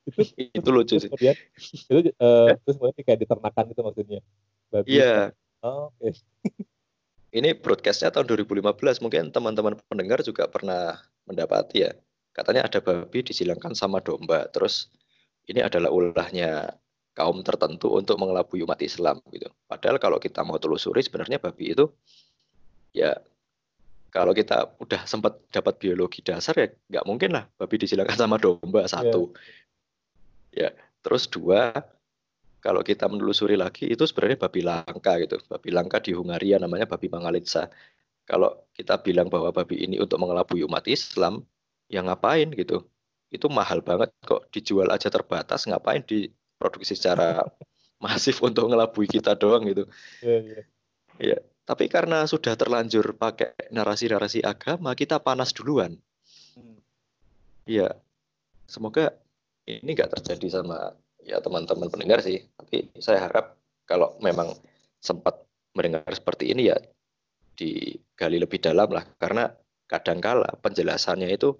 Itu, 0.08 0.20
itu 0.60 0.68
lucu 0.68 0.96
sih. 1.00 1.08
Kemudian 1.08 1.36
itu 1.56 2.10
uh, 2.20 2.52
terus 2.64 2.76
kemudian 2.76 3.04
kayak 3.04 3.20
diternakan 3.24 3.64
itu 3.72 3.80
maksudnya. 3.80 4.20
Babi. 4.68 4.88
Iya. 4.88 5.32
Oh, 5.64 5.88
Oke. 5.96 6.12
Okay. 6.12 6.12
Ini 7.28 7.60
broadcastnya 7.60 8.08
tahun 8.08 8.24
2015 8.24 9.04
mungkin 9.04 9.28
teman-teman 9.28 9.76
pendengar 9.84 10.24
juga 10.24 10.48
pernah 10.48 10.96
mendapati 11.28 11.84
ya. 11.84 11.92
Katanya 12.32 12.64
ada 12.64 12.80
babi 12.80 13.20
disilangkan 13.20 13.76
sama 13.76 14.00
domba. 14.00 14.48
Terus 14.48 14.88
ini 15.48 15.60
adalah 15.60 15.92
ulahnya 15.92 16.76
kaum 17.18 17.42
tertentu 17.42 17.98
untuk 17.98 18.14
mengelabui 18.22 18.62
umat 18.62 18.78
Islam 18.78 19.18
gitu. 19.34 19.50
Padahal 19.66 19.98
kalau 19.98 20.22
kita 20.22 20.46
mau 20.46 20.54
telusuri 20.62 21.02
sebenarnya 21.02 21.42
babi 21.42 21.74
itu 21.74 21.90
ya 22.94 23.18
kalau 24.14 24.30
kita 24.30 24.78
udah 24.78 25.02
sempat 25.04 25.36
dapat 25.50 25.82
biologi 25.82 26.22
dasar 26.22 26.54
ya 26.54 26.70
nggak 26.70 27.04
mungkin 27.04 27.34
lah 27.34 27.44
babi 27.58 27.82
disilangkan 27.82 28.14
sama 28.14 28.38
domba 28.38 28.86
satu. 28.86 29.34
Yeah. 30.54 30.70
Ya, 30.70 30.70
terus 31.02 31.26
dua 31.26 31.74
kalau 32.62 32.86
kita 32.86 33.10
menelusuri 33.10 33.58
lagi 33.58 33.90
itu 33.90 34.06
sebenarnya 34.06 34.38
babi 34.38 34.60
langka 34.62 35.18
gitu. 35.18 35.42
Babi 35.50 35.74
langka 35.74 35.98
di 35.98 36.14
Hungaria 36.14 36.62
namanya 36.62 36.86
babi 36.86 37.10
Mangalitsa 37.10 37.66
kalau 38.28 38.52
kita 38.76 39.00
bilang 39.00 39.32
bahwa 39.32 39.48
babi 39.48 39.80
ini 39.88 39.96
untuk 39.96 40.20
mengelabui 40.20 40.60
umat 40.68 40.84
Islam, 40.84 41.48
ya 41.88 42.04
ngapain 42.04 42.52
gitu? 42.52 42.84
Itu 43.32 43.48
mahal 43.48 43.80
banget 43.80 44.12
kok 44.20 44.52
dijual 44.52 44.92
aja 44.92 45.08
terbatas, 45.08 45.64
ngapain 45.64 46.04
diproduksi 46.04 46.92
secara 46.92 47.40
masif 48.04 48.44
untuk 48.44 48.68
mengelabui 48.68 49.08
kita 49.08 49.32
doang 49.32 49.64
gitu. 49.64 49.88
Iya, 50.20 50.38
iya. 50.44 50.60
Ya, 51.18 51.38
tapi 51.64 51.88
karena 51.88 52.28
sudah 52.28 52.52
terlanjur 52.52 53.16
pakai 53.16 53.56
narasi-narasi 53.72 54.44
agama, 54.44 54.92
kita 54.92 55.16
panas 55.24 55.56
duluan. 55.56 55.96
Hmm. 56.52 56.78
Iya. 57.64 57.96
Semoga 58.68 59.16
ini 59.64 59.96
nggak 59.96 60.20
terjadi 60.20 60.60
sama 60.60 60.92
ya 61.24 61.40
teman-teman 61.40 61.88
pendengar 61.88 62.20
sih. 62.20 62.44
Tapi 62.60 62.92
saya 63.00 63.24
harap 63.24 63.56
kalau 63.88 64.20
memang 64.20 64.52
sempat 65.00 65.48
mendengar 65.72 66.04
seperti 66.12 66.52
ini 66.52 66.68
ya 66.68 66.76
digali 67.58 68.38
lebih 68.38 68.62
dalam 68.62 68.86
lah 68.94 69.02
karena 69.18 69.50
kadangkala 69.90 70.46
penjelasannya 70.62 71.28
itu 71.34 71.58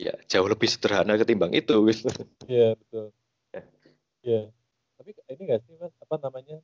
ya 0.00 0.16
jauh 0.24 0.48
lebih 0.48 0.68
sederhana 0.68 1.20
ketimbang 1.20 1.52
itu 1.52 1.76
Iya 2.48 2.72
betul. 2.80 3.06
Ya. 3.52 3.62
Iya. 4.24 4.40
Tapi 4.96 5.10
ini 5.12 5.42
nggak 5.44 5.60
sih 5.68 5.74
mas 5.76 5.92
apa 6.00 6.16
namanya? 6.24 6.56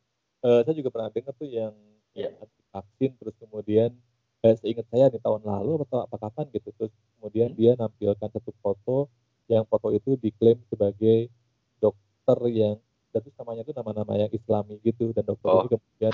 Uh, 0.43 0.65
saya 0.65 0.75
juga 0.75 0.91
pernah 0.91 1.13
dengar 1.13 1.37
tuh 1.37 1.47
yang 1.47 1.77
ya. 2.17 2.33
vaksin 2.73 3.15
terus 3.21 3.37
kemudian 3.39 3.93
eh, 4.43 4.55
seingat 4.59 4.87
saya 4.91 5.07
di 5.13 5.23
tahun 5.23 5.45
lalu 5.47 5.87
atau 5.87 6.03
apa 6.03 6.17
kapan 6.19 6.51
gitu 6.51 6.69
terus 6.75 6.93
kemudian 7.19 7.55
hmm. 7.55 7.59
dia 7.59 7.73
nampilkan 7.79 8.29
satu 8.33 8.51
foto 8.59 9.07
yang 9.47 9.63
foto 9.71 9.95
itu 9.95 10.19
diklaim 10.19 10.59
sebagai 10.67 11.31
dokter 11.79 12.39
yang 12.51 12.77
dan 13.13 13.21
terus 13.21 13.37
namanya 13.37 13.63
itu 13.63 13.73
nama-nama 13.77 14.13
yang 14.17 14.31
Islami 14.33 14.81
gitu 14.81 15.13
dan 15.13 15.23
dokter 15.29 15.47
oh. 15.53 15.63
ini 15.63 15.69
kemudian 15.77 16.13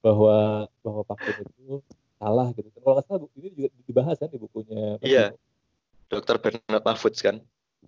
bahwa 0.00 0.66
bahwa 0.80 1.02
vaksin 1.08 1.46
itu 1.46 1.80
salah 2.16 2.48
gitu. 2.56 2.68
Kalau 2.80 2.94
nggak 2.96 3.06
salah 3.06 3.20
ini 3.36 3.48
juga 3.52 3.68
dibahas 3.84 4.16
kan 4.16 4.30
di 4.32 4.40
bukunya. 4.40 4.96
Iya. 5.04 5.36
Dokter 6.06 6.38
Bernard 6.38 6.84
Mahfudz 6.86 7.20
kan. 7.20 7.42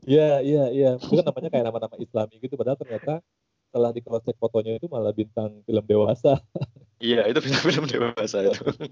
Iya 0.04 0.44
iya 0.44 0.64
iya. 0.70 0.90
Itu 0.98 1.18
kan 1.18 1.26
namanya 1.26 1.48
kayak 1.50 1.66
nama-nama 1.70 1.96
Islami 1.98 2.34
gitu. 2.42 2.54
Padahal 2.54 2.78
ternyata 2.78 3.22
setelah 3.68 3.92
di 3.92 4.00
cross 4.00 4.24
fotonya 4.24 4.80
itu 4.80 4.88
malah 4.88 5.12
bintang 5.12 5.60
film 5.64 5.84
dewasa. 5.84 6.40
iya 7.04 7.28
itu 7.28 7.38
bintang 7.40 7.66
film 7.68 7.84
dewasa 7.88 8.44
itu. 8.44 8.64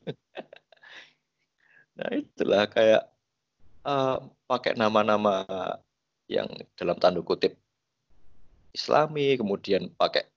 nah 1.97 2.13
itulah 2.13 2.69
kayak 2.69 3.09
uh, 3.89 4.21
pakai 4.45 4.77
nama-nama 4.77 5.49
yang 6.29 6.51
dalam 6.77 6.99
tanda 6.99 7.23
kutip 7.23 7.57
Islami, 8.77 9.41
kemudian 9.41 9.89
pakai 9.97 10.29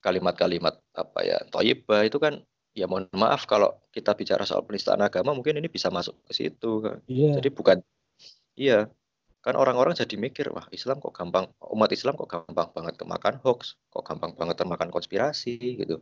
kalimat-kalimat 0.00 0.80
apa 0.94 1.20
ya 1.26 1.38
toyibah 1.50 2.06
itu 2.06 2.22
kan 2.22 2.40
ya 2.74 2.86
mohon 2.90 3.06
maaf 3.14 3.46
kalau 3.46 3.74
kita 3.94 4.14
bicara 4.14 4.42
soal 4.46 4.66
penistaan 4.66 5.02
agama 5.02 5.34
mungkin 5.34 5.58
ini 5.58 5.70
bisa 5.70 5.90
masuk 5.90 6.14
ke 6.26 6.32
situ 6.34 6.82
kan. 6.82 6.98
Yeah. 7.10 7.38
Jadi 7.38 7.48
bukan 7.50 7.78
iya 8.54 8.90
kan 9.44 9.60
orang-orang 9.60 9.92
jadi 9.92 10.16
mikir 10.16 10.48
wah 10.56 10.64
Islam 10.72 11.04
kok 11.04 11.12
gampang 11.12 11.52
umat 11.60 11.92
Islam 11.92 12.16
kok 12.16 12.32
gampang 12.32 12.72
banget 12.72 12.96
kemakan 12.96 13.36
hoax 13.44 13.76
kok 13.92 14.00
gampang 14.00 14.32
banget 14.32 14.56
termakan 14.56 14.88
konspirasi 14.88 15.84
gitu 15.84 16.00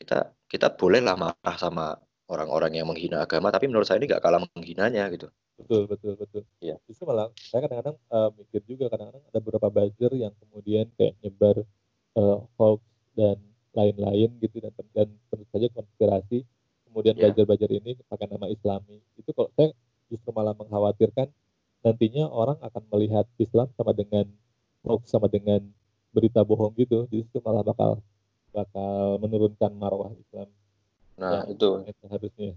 kita 0.00 0.32
kita 0.48 0.72
bolehlah 0.72 1.12
marah 1.12 1.56
sama 1.60 2.00
orang-orang 2.32 2.80
yang 2.80 2.88
menghina 2.88 3.28
agama 3.28 3.52
tapi 3.52 3.68
menurut 3.68 3.84
saya 3.84 4.00
ini 4.00 4.08
nggak 4.08 4.24
kalah 4.24 4.40
menghinanya 4.56 5.12
gitu 5.12 5.28
betul 5.60 5.84
betul 5.84 6.12
betul 6.16 6.42
iya 6.64 6.80
justru 6.88 7.04
malah 7.04 7.28
saya 7.36 7.68
kadang-kadang 7.68 7.96
uh, 8.08 8.32
mikir 8.32 8.64
juga 8.64 8.88
kadang-kadang 8.88 9.24
ada 9.28 9.38
beberapa 9.44 9.68
buzzer 9.68 10.12
yang 10.16 10.32
kemudian 10.40 10.88
kayak 10.96 11.20
nyebar 11.20 11.68
uh, 12.16 12.40
hoax 12.56 12.80
dan 13.12 13.36
lain-lain 13.76 14.32
gitu 14.40 14.64
dan 14.64 14.72
dan 14.96 15.08
tentu 15.28 15.44
saja 15.52 15.68
konspirasi 15.76 16.48
kemudian 16.96 17.12
yeah. 17.12 17.28
belajar-belajar 17.28 17.70
ini 17.76 17.92
pakai 18.08 18.24
nama 18.24 18.48
Islami. 18.48 18.96
Itu 19.20 19.36
kalau 19.36 19.52
saya 19.52 19.76
justru 20.08 20.32
malah 20.32 20.56
mengkhawatirkan 20.56 21.28
nantinya 21.84 22.24
orang 22.32 22.56
akan 22.64 22.82
melihat 22.88 23.28
Islam 23.36 23.68
sama 23.76 23.92
dengan 23.92 24.24
hoax 24.80 25.12
sama 25.12 25.28
dengan 25.28 25.60
berita 26.16 26.40
bohong 26.40 26.72
gitu. 26.80 27.04
Justru 27.12 27.44
malah 27.44 27.60
bakal 27.60 28.00
bakal 28.48 29.20
menurunkan 29.20 29.76
marwah 29.76 30.08
Islam. 30.16 30.48
Nah 31.20 31.44
itu. 31.52 31.84
harusnya 32.08 32.56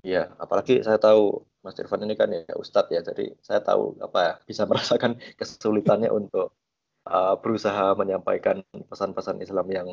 Iya, 0.00 0.32
apalagi 0.40 0.80
saya 0.80 0.96
tahu 0.96 1.42
Mas 1.60 1.76
Irfan 1.76 2.06
ini 2.06 2.14
kan 2.16 2.30
ya 2.30 2.46
Ustadz 2.54 2.94
ya, 2.94 3.02
jadi 3.02 3.34
saya 3.42 3.60
tahu 3.60 3.98
apa 4.00 4.18
ya 4.24 4.32
bisa 4.48 4.62
merasakan 4.70 5.20
kesulitannya 5.36 6.08
untuk 6.08 6.56
uh, 7.04 7.34
berusaha 7.36 7.92
menyampaikan 7.98 8.64
pesan-pesan 8.88 9.42
Islam 9.44 9.66
yang 9.68 9.88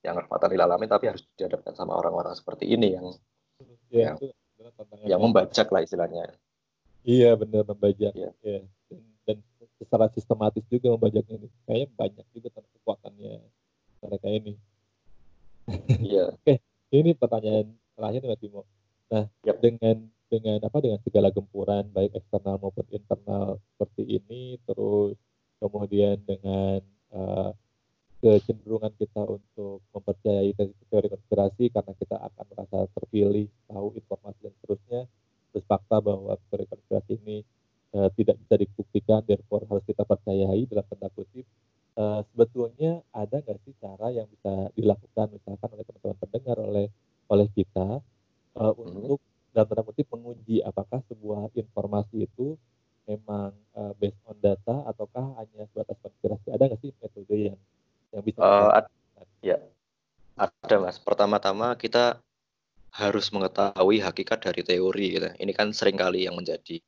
yang 0.00 0.16
rahmatan 0.16 0.48
lil 0.52 0.62
alamin 0.64 0.88
tapi 0.88 1.12
harus 1.12 1.22
dihadapkan 1.36 1.76
sama 1.76 1.96
orang-orang 1.96 2.32
seperti 2.32 2.72
ini 2.72 2.96
yang 2.96 3.06
ya, 3.92 4.16
yang, 4.16 4.16
yang 5.04 5.20
membajak 5.20 5.68
lah 5.68 5.84
istilahnya. 5.84 6.32
Iya 7.04 7.36
benar 7.36 7.64
membajak. 7.68 8.12
Ya. 8.12 8.32
ya. 8.40 8.60
Dan, 8.84 9.04
dan 9.24 9.36
secara 9.80 10.08
sistematis 10.12 10.64
juga 10.68 10.92
membajaknya 10.96 11.40
ini. 11.40 11.48
Kayaknya 11.64 11.88
banyak 11.96 12.26
juga 12.32 12.48
kekuatannya 12.60 13.34
mereka 14.00 14.28
ini. 14.28 14.52
Iya. 16.00 16.24
Oke, 16.36 16.54
ini 16.92 17.10
pertanyaan 17.16 17.66
terakhir 17.96 18.20
nih 18.24 18.30
Mas 18.32 18.40
Bimo. 18.40 18.62
Nah, 19.10 19.24
yep. 19.44 19.58
dengan 19.60 19.96
dengan 20.30 20.62
apa 20.62 20.78
dengan 20.78 21.02
segala 21.02 21.28
gempuran 21.34 21.90
baik 21.90 22.14
eksternal 22.14 22.62
maupun 22.62 22.86
internal 22.94 23.58
seperti 23.74 24.22
ini 24.22 24.62
terus 24.62 25.18
kemudian 25.58 26.22
dengan 26.22 26.78
uh, 27.10 27.50
kecenderungan 28.20 28.92
kita 29.00 29.24
untuk 29.24 29.80
mempercayai 29.96 30.52
teori 30.92 31.08
konspirasi 31.08 31.72
karena 31.72 31.92
kita 31.96 32.16
akan 32.20 32.44
merasa 32.52 32.78
terpilih, 32.92 33.48
tahu 33.64 33.96
informasi 33.96 34.38
dan 34.44 34.52
seterusnya, 34.60 35.00
terus 35.50 35.64
fakta 35.64 36.04
bahwa 36.04 36.36
teori 36.52 36.68
konspirasi 36.68 37.16
ini 37.24 37.40
uh, 37.96 38.12
tidak 38.12 38.36
bisa 38.44 38.54
dibuktikan, 38.60 39.24
therefore 39.24 39.64
harus 39.64 39.84
kita 39.88 40.04
percayai 40.04 40.68
dalam 40.68 40.84
tanda 40.92 41.08
kutip. 41.16 41.48
Uh, 41.96 42.20
sebetulnya 42.32 43.02
ada 43.10 43.40
nggak 43.40 43.58
sih 43.66 43.74
cara 43.80 44.12
yang 44.14 44.28
bisa 44.30 44.70
dilakukan 44.78 45.26
misalkan 45.34 45.68
oleh 45.74 45.84
teman-teman 45.84 46.18
pendengar 46.22 46.56
oleh 46.62 46.86
oleh 47.26 47.48
kita 47.50 47.98
uh, 48.54 48.72
hmm. 48.72 48.78
untuk 48.78 49.18
dalam 49.50 49.66
tanda 49.66 49.82
kutip 49.82 50.06
menguji 50.12 50.62
apakah 50.62 51.02
sebuah 51.10 51.50
informasi 51.56 52.30
itu 52.30 52.54
memang 53.10 53.50
uh, 53.74 53.90
based 53.98 54.22
on 54.28 54.38
data 54.38 54.86
ataukah 54.86 55.40
hanya 55.40 55.66
sebatas 55.72 55.98
konspirasi? 55.98 56.54
Ada 56.54 56.70
nggak 56.70 56.80
sih 56.84 56.94
metode 57.00 57.34
yang 57.34 57.58
yang 57.58 57.58
bisa? 58.22 58.40
Uh, 58.40 58.70
ad 58.78 58.86
ya, 59.40 59.56
ada 60.36 60.76
mas. 60.80 60.96
Pertama-tama 61.00 61.76
kita 61.76 62.20
harus 62.90 63.30
mengetahui 63.30 64.02
hakikat 64.02 64.38
dari 64.42 64.62
teori 64.66 65.06
gitu. 65.18 65.28
Ini 65.38 65.52
kan 65.54 65.70
sering 65.70 65.94
kali 65.94 66.26
yang 66.26 66.34
menjadi 66.34 66.80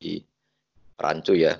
rancu 0.99 1.33
ya 1.35 1.57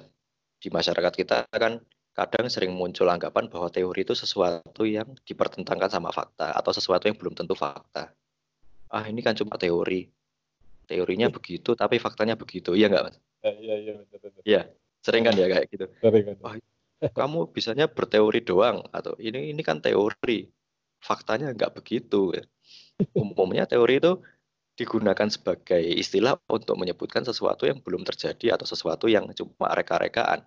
di 0.60 0.68
masyarakat 0.72 1.14
kita 1.16 1.38
kan 1.52 1.84
kadang 2.14 2.46
sering 2.48 2.72
muncul 2.72 3.10
anggapan 3.10 3.50
bahwa 3.50 3.68
teori 3.74 4.06
itu 4.06 4.14
sesuatu 4.14 4.86
yang 4.86 5.18
dipertentangkan 5.26 5.90
sama 5.90 6.14
fakta 6.14 6.54
atau 6.54 6.72
sesuatu 6.72 7.10
yang 7.10 7.18
belum 7.18 7.34
tentu 7.34 7.58
fakta. 7.58 8.14
Ah 8.94 9.06
ini 9.10 9.26
kan 9.26 9.34
cuma 9.34 9.58
teori. 9.58 10.08
Teorinya 10.84 11.32
iya. 11.32 11.34
begitu 11.34 11.74
tapi 11.74 11.98
faktanya 11.98 12.38
begitu. 12.38 12.78
Iya 12.78 12.92
nggak 12.92 13.04
mas? 13.04 13.18
Iya 13.44 13.76
iya 13.82 13.94
Iya 14.46 14.62
sering 15.04 15.24
kan 15.28 15.34
ya 15.36 15.48
kayak 15.50 15.66
gitu. 15.74 15.86
Sering 16.00 16.24
kan. 16.32 16.36
Oh, 16.46 16.54
kamu 17.12 17.52
bisanya 17.52 17.92
berteori 17.92 18.40
doang 18.40 18.86
atau 18.96 19.18
ini 19.20 19.52
ini 19.52 19.62
kan 19.66 19.84
teori. 19.84 20.48
Faktanya 21.04 21.52
nggak 21.52 21.76
begitu. 21.76 22.32
Umumnya 23.12 23.68
teori 23.68 24.00
itu 24.00 24.24
digunakan 24.74 25.28
sebagai 25.30 25.84
istilah 25.84 26.40
untuk 26.48 26.80
menyebutkan 26.80 27.22
sesuatu 27.28 27.68
yang 27.68 27.84
belum 27.84 28.08
terjadi 28.08 28.56
atau 28.56 28.64
sesuatu 28.64 29.12
yang 29.12 29.28
cuma 29.36 29.70
reka-rekaan. 29.76 30.42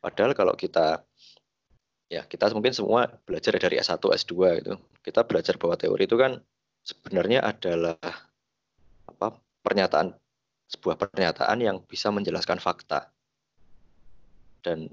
Padahal 0.00 0.32
kalau 0.34 0.54
kita 0.58 1.04
ya 2.10 2.26
kita 2.26 2.50
mungkin 2.50 2.74
semua 2.74 3.06
belajar 3.22 3.54
dari 3.54 3.78
S1, 3.78 4.02
S2 4.02 4.34
itu. 4.58 4.74
Kita 5.00 5.22
belajar 5.24 5.54
bahwa 5.56 5.78
teori 5.78 6.04
itu 6.10 6.16
kan 6.18 6.42
sebenarnya 6.82 7.46
adalah 7.46 7.96
apa 9.06 9.38
pernyataan 9.62 10.16
sebuah 10.70 10.96
pernyataan 10.98 11.58
yang 11.62 11.76
bisa 11.86 12.10
menjelaskan 12.10 12.58
fakta. 12.58 13.14
Dan 14.60 14.90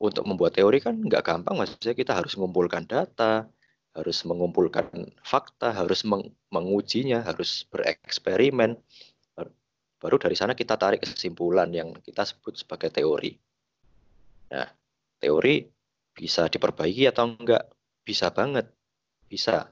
untuk 0.00 0.24
membuat 0.24 0.56
teori 0.56 0.80
kan 0.80 0.96
nggak 0.96 1.20
gampang, 1.20 1.60
maksudnya 1.60 1.92
kita 1.92 2.16
harus 2.16 2.32
mengumpulkan 2.40 2.88
data, 2.88 3.44
harus 3.92 4.24
mengumpulkan 4.24 5.12
fakta, 5.20 5.76
harus 5.76 6.08
meng 6.08 6.32
mengujinya, 6.48 7.20
harus 7.20 7.68
bereksperimen. 7.68 8.80
Baru 10.00 10.16
dari 10.16 10.32
sana 10.32 10.56
kita 10.56 10.80
tarik 10.80 11.04
kesimpulan 11.04 11.68
yang 11.76 11.92
kita 12.00 12.24
sebut 12.24 12.56
sebagai 12.56 12.88
teori. 12.88 13.36
Nah, 14.48 14.64
teori 15.20 15.68
bisa 16.16 16.48
diperbaiki 16.48 17.04
atau 17.04 17.36
enggak? 17.36 17.68
Bisa 18.00 18.32
banget. 18.32 18.72
Bisa. 19.28 19.68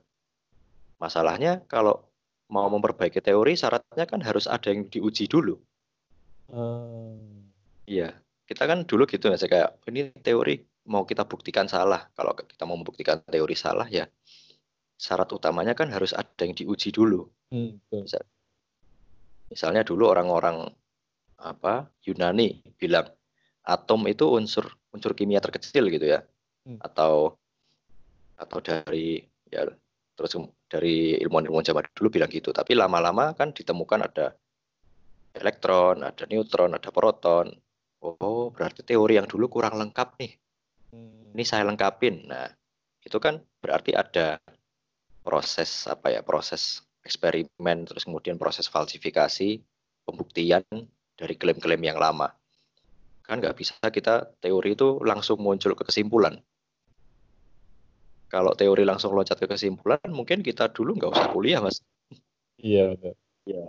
Masalahnya 1.00 1.64
kalau 1.64 2.04
mau 2.52 2.68
memperbaiki 2.68 3.24
teori 3.24 3.56
syaratnya 3.56 4.04
kan 4.04 4.20
harus 4.20 4.44
ada 4.44 4.68
yang 4.68 4.84
diuji 4.92 5.24
dulu. 5.24 5.56
Hmm. 6.52 7.48
Kita 8.48 8.64
kan 8.64 8.88
dulu 8.88 9.04
gitu 9.04 9.28
ya 9.28 9.37
kayak 9.37 9.84
ini 9.92 10.08
teori 10.24 10.56
mau 10.88 11.04
kita 11.04 11.28
buktikan 11.28 11.68
salah. 11.68 12.08
Kalau 12.16 12.32
kita 12.32 12.64
mau 12.64 12.80
membuktikan 12.80 13.20
teori 13.28 13.52
salah 13.52 13.84
ya 13.84 14.08
syarat 14.98 15.30
utamanya 15.30 15.78
kan 15.78 15.92
harus 15.94 16.11
ada 16.11 16.42
yang 16.42 16.58
diuji 16.58 16.90
dulu. 16.90 17.22
Hmm, 17.54 17.78
Misal, 17.94 18.26
misalnya 19.48 19.87
dulu 19.87 20.11
orang-orang 20.11 20.66
apa 21.38 21.87
Yunani 22.02 22.74
bilang 22.74 23.06
atom 23.62 24.11
itu 24.11 24.26
unsur 24.26 24.66
unsur 24.90 25.14
kimia 25.14 25.38
terkecil 25.38 25.87
gitu 25.92 26.08
ya. 26.08 26.20
Hmm. 26.66 26.82
Atau 26.82 27.38
atau 28.34 28.58
dari 28.58 29.22
ya 29.46 29.64
terus 30.18 30.34
dari 30.66 31.14
ilmuwan-ilmuwan 31.22 31.62
zaman 31.62 31.87
dulu 31.94 32.18
bilang 32.18 32.30
gitu. 32.32 32.50
Tapi 32.50 32.74
lama-lama 32.74 33.32
kan 33.38 33.54
ditemukan 33.54 34.00
ada 34.02 34.34
elektron, 35.38 36.02
ada 36.02 36.26
neutron, 36.26 36.74
ada 36.74 36.90
proton. 36.90 37.54
Oh, 37.98 38.54
berarti 38.54 38.87
teori 38.87 39.18
yang 39.18 39.26
dulu 39.26 39.50
kurang 39.50 39.74
lengkap 39.74 40.14
nih. 40.22 40.32
Hmm. 40.94 41.34
Ini 41.34 41.44
saya 41.44 41.66
lengkapin. 41.66 42.30
Nah, 42.30 42.46
itu 43.02 43.18
kan 43.18 43.42
berarti 43.58 43.94
ada 43.94 44.38
proses 45.26 45.90
apa 45.90 46.14
ya, 46.14 46.22
proses 46.22 46.87
eksperimen 47.02 47.88
terus 47.88 48.06
kemudian 48.06 48.38
proses 48.38 48.70
falsifikasi, 48.70 49.58
pembuktian 50.06 50.62
dari 51.18 51.34
klaim-klaim 51.34 51.82
yang 51.82 51.98
lama. 51.98 52.30
Kan 53.26 53.42
nggak 53.42 53.58
bisa 53.58 53.74
kita 53.90 54.30
teori 54.38 54.78
itu 54.78 55.02
langsung 55.02 55.42
muncul 55.42 55.74
ke 55.74 55.84
kesimpulan. 55.84 56.38
Kalau 58.28 58.52
teori 58.52 58.84
langsung 58.84 59.16
loncat 59.16 59.40
ke 59.40 59.48
kesimpulan, 59.48 60.04
mungkin 60.12 60.44
kita 60.44 60.68
dulu 60.68 61.00
nggak 61.00 61.12
usah 61.16 61.28
kuliah, 61.32 61.64
Mas. 61.64 61.80
Iya, 62.61 62.92
benar. 62.92 63.16
Iya. 63.48 63.64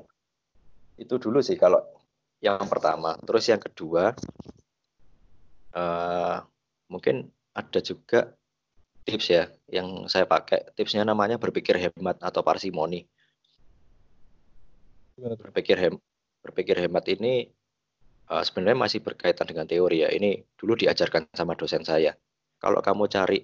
Itu 0.99 1.15
dulu 1.15 1.39
sih 1.39 1.55
kalau 1.55 1.79
yang 2.39 2.59
pertama. 2.67 3.19
Terus 3.23 3.45
yang 3.51 3.61
kedua, 3.61 4.15
uh, 5.75 6.37
mungkin 6.87 7.27
ada 7.51 7.79
juga 7.83 8.33
tips 9.03 9.27
ya 9.31 9.43
yang 9.67 10.07
saya 10.07 10.25
pakai. 10.29 10.71
Tipsnya 10.75 11.03
namanya 11.03 11.35
berpikir 11.35 11.75
hemat 11.75 12.19
atau 12.23 12.41
parsimoni. 12.45 13.03
Berpikir 15.19 15.75
hem 15.75 15.95
berpikir 16.39 16.79
hemat 16.79 17.03
ini 17.11 17.51
uh, 18.31 18.43
sebenarnya 18.45 18.79
masih 18.79 18.99
berkaitan 19.03 19.43
dengan 19.43 19.67
teori 19.67 20.07
ya. 20.07 20.09
Ini 20.13 20.39
dulu 20.55 20.79
diajarkan 20.79 21.27
sama 21.35 21.59
dosen 21.59 21.83
saya. 21.83 22.15
Kalau 22.59 22.79
kamu 22.79 23.11
cari 23.11 23.43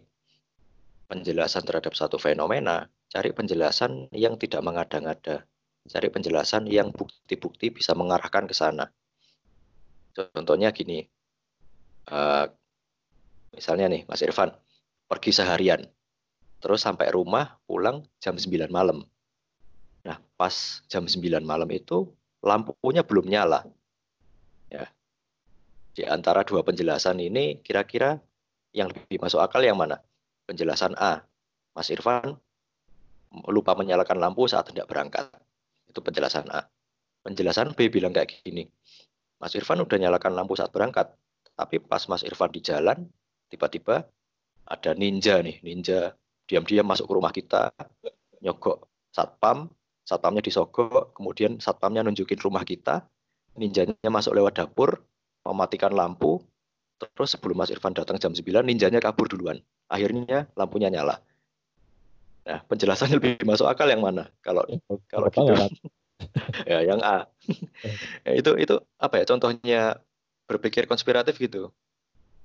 penjelasan 1.06 1.64
terhadap 1.68 1.94
satu 1.94 2.16
fenomena, 2.18 2.88
cari 3.12 3.32
penjelasan 3.32 4.10
yang 4.16 4.40
tidak 4.40 4.64
mengada-ngada. 4.64 5.46
Cari 5.86 6.10
penjelasan 6.10 6.66
yang 6.66 6.90
bukti-bukti 6.90 7.70
bisa 7.70 7.94
mengarahkan 7.94 8.50
ke 8.50 8.56
sana. 8.58 8.90
Contohnya 10.16 10.74
gini, 10.74 11.06
uh, 12.10 12.50
Misalnya 13.56 13.88
nih, 13.88 14.04
Mas 14.04 14.20
Irfan, 14.20 14.52
pergi 15.08 15.32
seharian. 15.32 15.88
Terus 16.60 16.84
sampai 16.84 17.08
rumah 17.16 17.56
pulang 17.64 18.04
jam 18.20 18.36
9 18.36 18.68
malam. 18.68 19.08
Nah, 20.04 20.20
pas 20.36 20.84
jam 20.92 21.08
9 21.08 21.40
malam 21.42 21.72
itu 21.72 22.12
lampunya 22.44 23.02
belum 23.02 23.32
nyala. 23.32 23.64
Ya. 24.68 24.92
Di 25.96 26.04
antara 26.04 26.44
dua 26.44 26.68
penjelasan 26.68 27.24
ini 27.24 27.64
kira-kira 27.64 28.20
yang 28.76 28.92
lebih 28.92 29.24
masuk 29.24 29.40
akal 29.40 29.64
yang 29.64 29.80
mana? 29.80 30.04
Penjelasan 30.44 31.00
A, 31.00 31.24
Mas 31.72 31.88
Irfan 31.88 32.36
lupa 33.48 33.72
menyalakan 33.80 34.20
lampu 34.20 34.44
saat 34.52 34.68
tidak 34.68 34.92
berangkat. 34.92 35.32
Itu 35.96 36.04
penjelasan 36.04 36.52
A. 36.52 36.68
Penjelasan 37.24 37.72
B 37.72 37.88
bilang 37.88 38.12
kayak 38.12 38.44
gini. 38.44 38.68
Mas 39.40 39.56
Irfan 39.56 39.80
udah 39.80 39.96
nyalakan 39.96 40.36
lampu 40.36 40.60
saat 40.60 40.76
berangkat, 40.76 41.08
tapi 41.56 41.80
pas 41.80 42.04
Mas 42.12 42.28
Irfan 42.28 42.52
di 42.52 42.60
jalan, 42.60 43.08
tiba-tiba 43.48 44.04
ada 44.68 44.92
ninja 44.92 45.40
nih, 45.40 45.64
ninja 45.64 46.12
diam-diam 46.52 46.84
masuk 46.84 47.08
ke 47.08 47.14
rumah 47.16 47.32
kita, 47.32 47.72
nyogok 48.44 48.92
satpam, 49.16 49.72
satpamnya 50.04 50.44
disogok, 50.44 51.16
kemudian 51.16 51.64
satpamnya 51.64 52.04
nunjukin 52.04 52.44
rumah 52.44 52.68
kita, 52.68 53.08
ninjanya 53.56 53.96
masuk 54.12 54.36
lewat 54.36 54.60
dapur, 54.60 55.00
mematikan 55.48 55.96
lampu, 55.96 56.44
terus 57.00 57.40
sebelum 57.40 57.64
Mas 57.64 57.72
Irfan 57.72 57.96
datang 57.96 58.20
jam 58.20 58.36
9, 58.36 58.44
ninjanya 58.68 59.00
kabur 59.00 59.32
duluan. 59.32 59.64
Akhirnya 59.88 60.52
lampunya 60.60 60.92
nyala. 60.92 61.24
Nah, 62.46 62.62
penjelasan 62.70 63.10
lebih 63.18 63.42
masuk 63.42 63.66
akal 63.66 63.90
yang 63.90 64.06
mana? 64.06 64.30
Kalau 64.46 64.62
ya, 64.70 64.78
kalau 65.10 65.28
gitu. 65.34 65.54
ya, 66.72 66.80
yang 66.86 67.02
A. 67.02 67.26
ya, 68.22 68.32
itu 68.40 68.52
itu 68.62 68.76
apa 69.02 69.22
ya 69.22 69.26
contohnya 69.26 69.82
berpikir 70.46 70.86
konspiratif 70.86 71.42
gitu. 71.42 71.74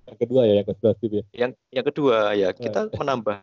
Yang 0.08 0.18
kedua 0.24 0.48
ya 0.48 0.54
yang 0.64 0.66
konspiratif 0.66 1.10
ya. 1.12 1.24
Yang 1.36 1.50
yang 1.68 1.86
kedua 1.86 2.18
ya 2.32 2.48
kita 2.56 2.88
nah. 2.88 2.96
menambah 2.96 3.38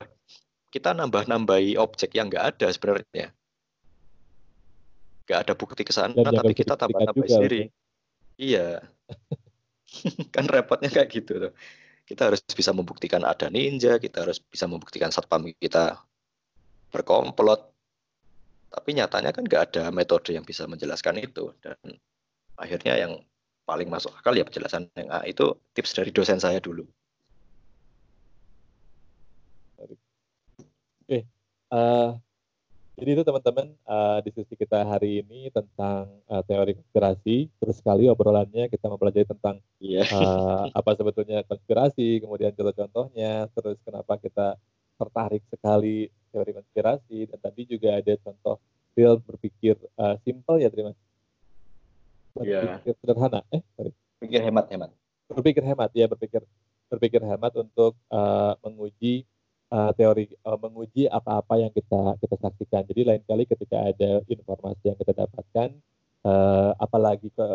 kita 0.73 0.97
nambah-nambahi 0.97 1.77
objek 1.77 2.17
yang 2.17 2.33
enggak 2.33 2.57
ada 2.57 2.67
sebenarnya. 2.73 3.29
Enggak 5.29 5.39
ada 5.45 5.53
bukti 5.53 5.85
ke 5.85 5.93
sana 5.93 6.17
tapi 6.17 6.57
kita 6.57 6.73
tambah-tambah 6.73 7.29
sendiri. 7.29 7.69
Iya. 8.41 8.81
kan 10.35 10.49
repotnya 10.49 10.89
kayak 10.89 11.09
gitu 11.13 11.37
tuh. 11.37 11.53
Kita 12.07 12.31
harus 12.31 12.39
bisa 12.49 12.71
membuktikan 12.71 13.21
ada 13.27 13.51
ninja, 13.51 13.99
kita 13.99 14.23
harus 14.23 14.39
bisa 14.39 14.63
membuktikan 14.63 15.11
satpam 15.11 15.51
kita 15.59 15.99
berkomplot. 16.93 17.71
Tapi 18.67 18.89
nyatanya 19.00 19.32
kan 19.32 19.43
nggak 19.47 19.63
ada 19.71 19.84
metode 19.95 20.36
yang 20.36 20.43
bisa 20.43 20.67
menjelaskan 20.67 21.23
itu 21.23 21.56
dan 21.63 21.80
akhirnya 22.60 23.00
yang 23.00 23.13
paling 23.63 23.88
masuk 23.91 24.12
akal 24.15 24.36
ya 24.36 24.47
penjelasan 24.47 24.88
yang 24.95 25.12
A 25.12 25.28
itu 25.28 25.56
tips 25.76 25.95
dari 25.95 26.12
dosen 26.12 26.39
saya 26.39 26.60
dulu. 26.60 26.88
Oke, 31.08 31.23
uh, 31.71 32.19
jadi 32.97 33.13
itu 33.13 33.23
teman-teman 33.23 33.78
uh, 33.86 34.19
diskusi 34.26 34.58
kita 34.58 34.82
hari 34.84 35.21
ini 35.21 35.54
tentang 35.54 36.10
uh, 36.28 36.41
teori 36.43 36.73
konspirasi. 36.76 37.45
Terus 37.62 37.76
sekali 37.78 38.10
obrolannya 38.10 38.67
kita 38.73 38.89
mempelajari 38.89 39.28
tentang 39.30 39.62
yeah. 39.78 40.02
Iya. 40.02 40.17
uh, 40.17 40.65
apa 40.73 40.97
sebetulnya 40.97 41.45
konspirasi, 41.45 42.26
kemudian 42.26 42.52
contoh-contohnya, 42.58 43.54
terus 43.54 43.78
kenapa 43.86 44.17
kita 44.19 44.58
tertarik 44.97 45.45
sekali 45.54 46.10
teori 46.29 46.51
konspirasi 46.55 47.27
dan 47.29 47.39
tadi 47.39 47.61
juga 47.67 47.97
ada 47.97 48.13
contoh 48.21 48.55
real 48.97 49.17
berpikir 49.21 49.77
uh, 49.97 50.15
simple 50.23 50.57
ya 50.61 50.69
terima 50.71 50.91
kasih 50.93 51.05
Iya. 52.37 52.61
berpikir 52.61 52.93
sederhana 53.01 53.41
eh 53.49 53.61
sorry 53.73 53.91
berpikir 54.21 54.41
hemat 54.45 54.65
hemat 54.69 54.89
berpikir 55.25 55.63
hemat 55.65 55.89
ya 55.97 56.05
berpikir 56.05 56.41
berpikir 56.87 57.21
hemat 57.25 57.51
untuk 57.57 57.97
uh, 58.13 58.53
menguji 58.63 59.27
uh, 59.71 59.91
teori 59.95 60.31
uh, 60.47 60.59
menguji 60.59 61.07
apa-apa 61.11 61.59
yang 61.59 61.71
kita 61.75 62.15
kita 62.23 62.35
saksikan. 62.39 62.87
Jadi 62.87 63.01
lain 63.03 63.23
kali 63.27 63.43
ketika 63.43 63.91
ada 63.91 64.23
informasi 64.23 64.83
yang 64.87 64.97
kita 64.97 65.13
dapatkan, 65.13 65.69
uh, 66.23 66.71
apalagi 66.79 67.27
ke 67.35 67.47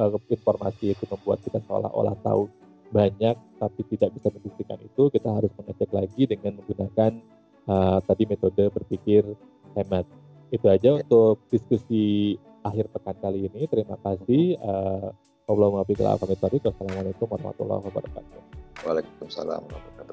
uh, 0.00 0.18
informasi 0.32 0.96
itu 0.96 1.04
membuat 1.04 1.44
kita 1.44 1.60
seolah-olah 1.68 2.16
tahu 2.24 2.48
banyak 2.92 3.36
tapi 3.56 3.80
tidak 3.92 4.12
bisa 4.16 4.28
membuktikan 4.32 4.80
itu, 4.80 5.02
kita 5.12 5.28
harus 5.32 5.52
mengecek 5.56 5.90
lagi 5.92 6.22
dengan 6.28 6.60
menggunakan 6.60 7.12
uh, 7.68 7.98
tadi 8.02 8.24
metode 8.26 8.64
berpikir 8.70 9.26
hemat. 9.76 10.06
Itu 10.52 10.68
aja 10.68 11.00
untuk 11.00 11.42
diskusi 11.48 12.36
akhir 12.62 12.92
pekan 12.92 13.16
kali 13.18 13.48
ini. 13.50 13.66
Terima 13.66 13.96
kasih. 14.00 14.56
Uh, 14.60 15.10
Wassalamualaikum 16.70 17.26
warahmatullahi 17.28 17.82
wabarakatuh. 17.82 18.38
Waalaikumsalam 18.86 19.60
warahmatullahi 19.66 20.06
wabarakatuh. 20.06 20.11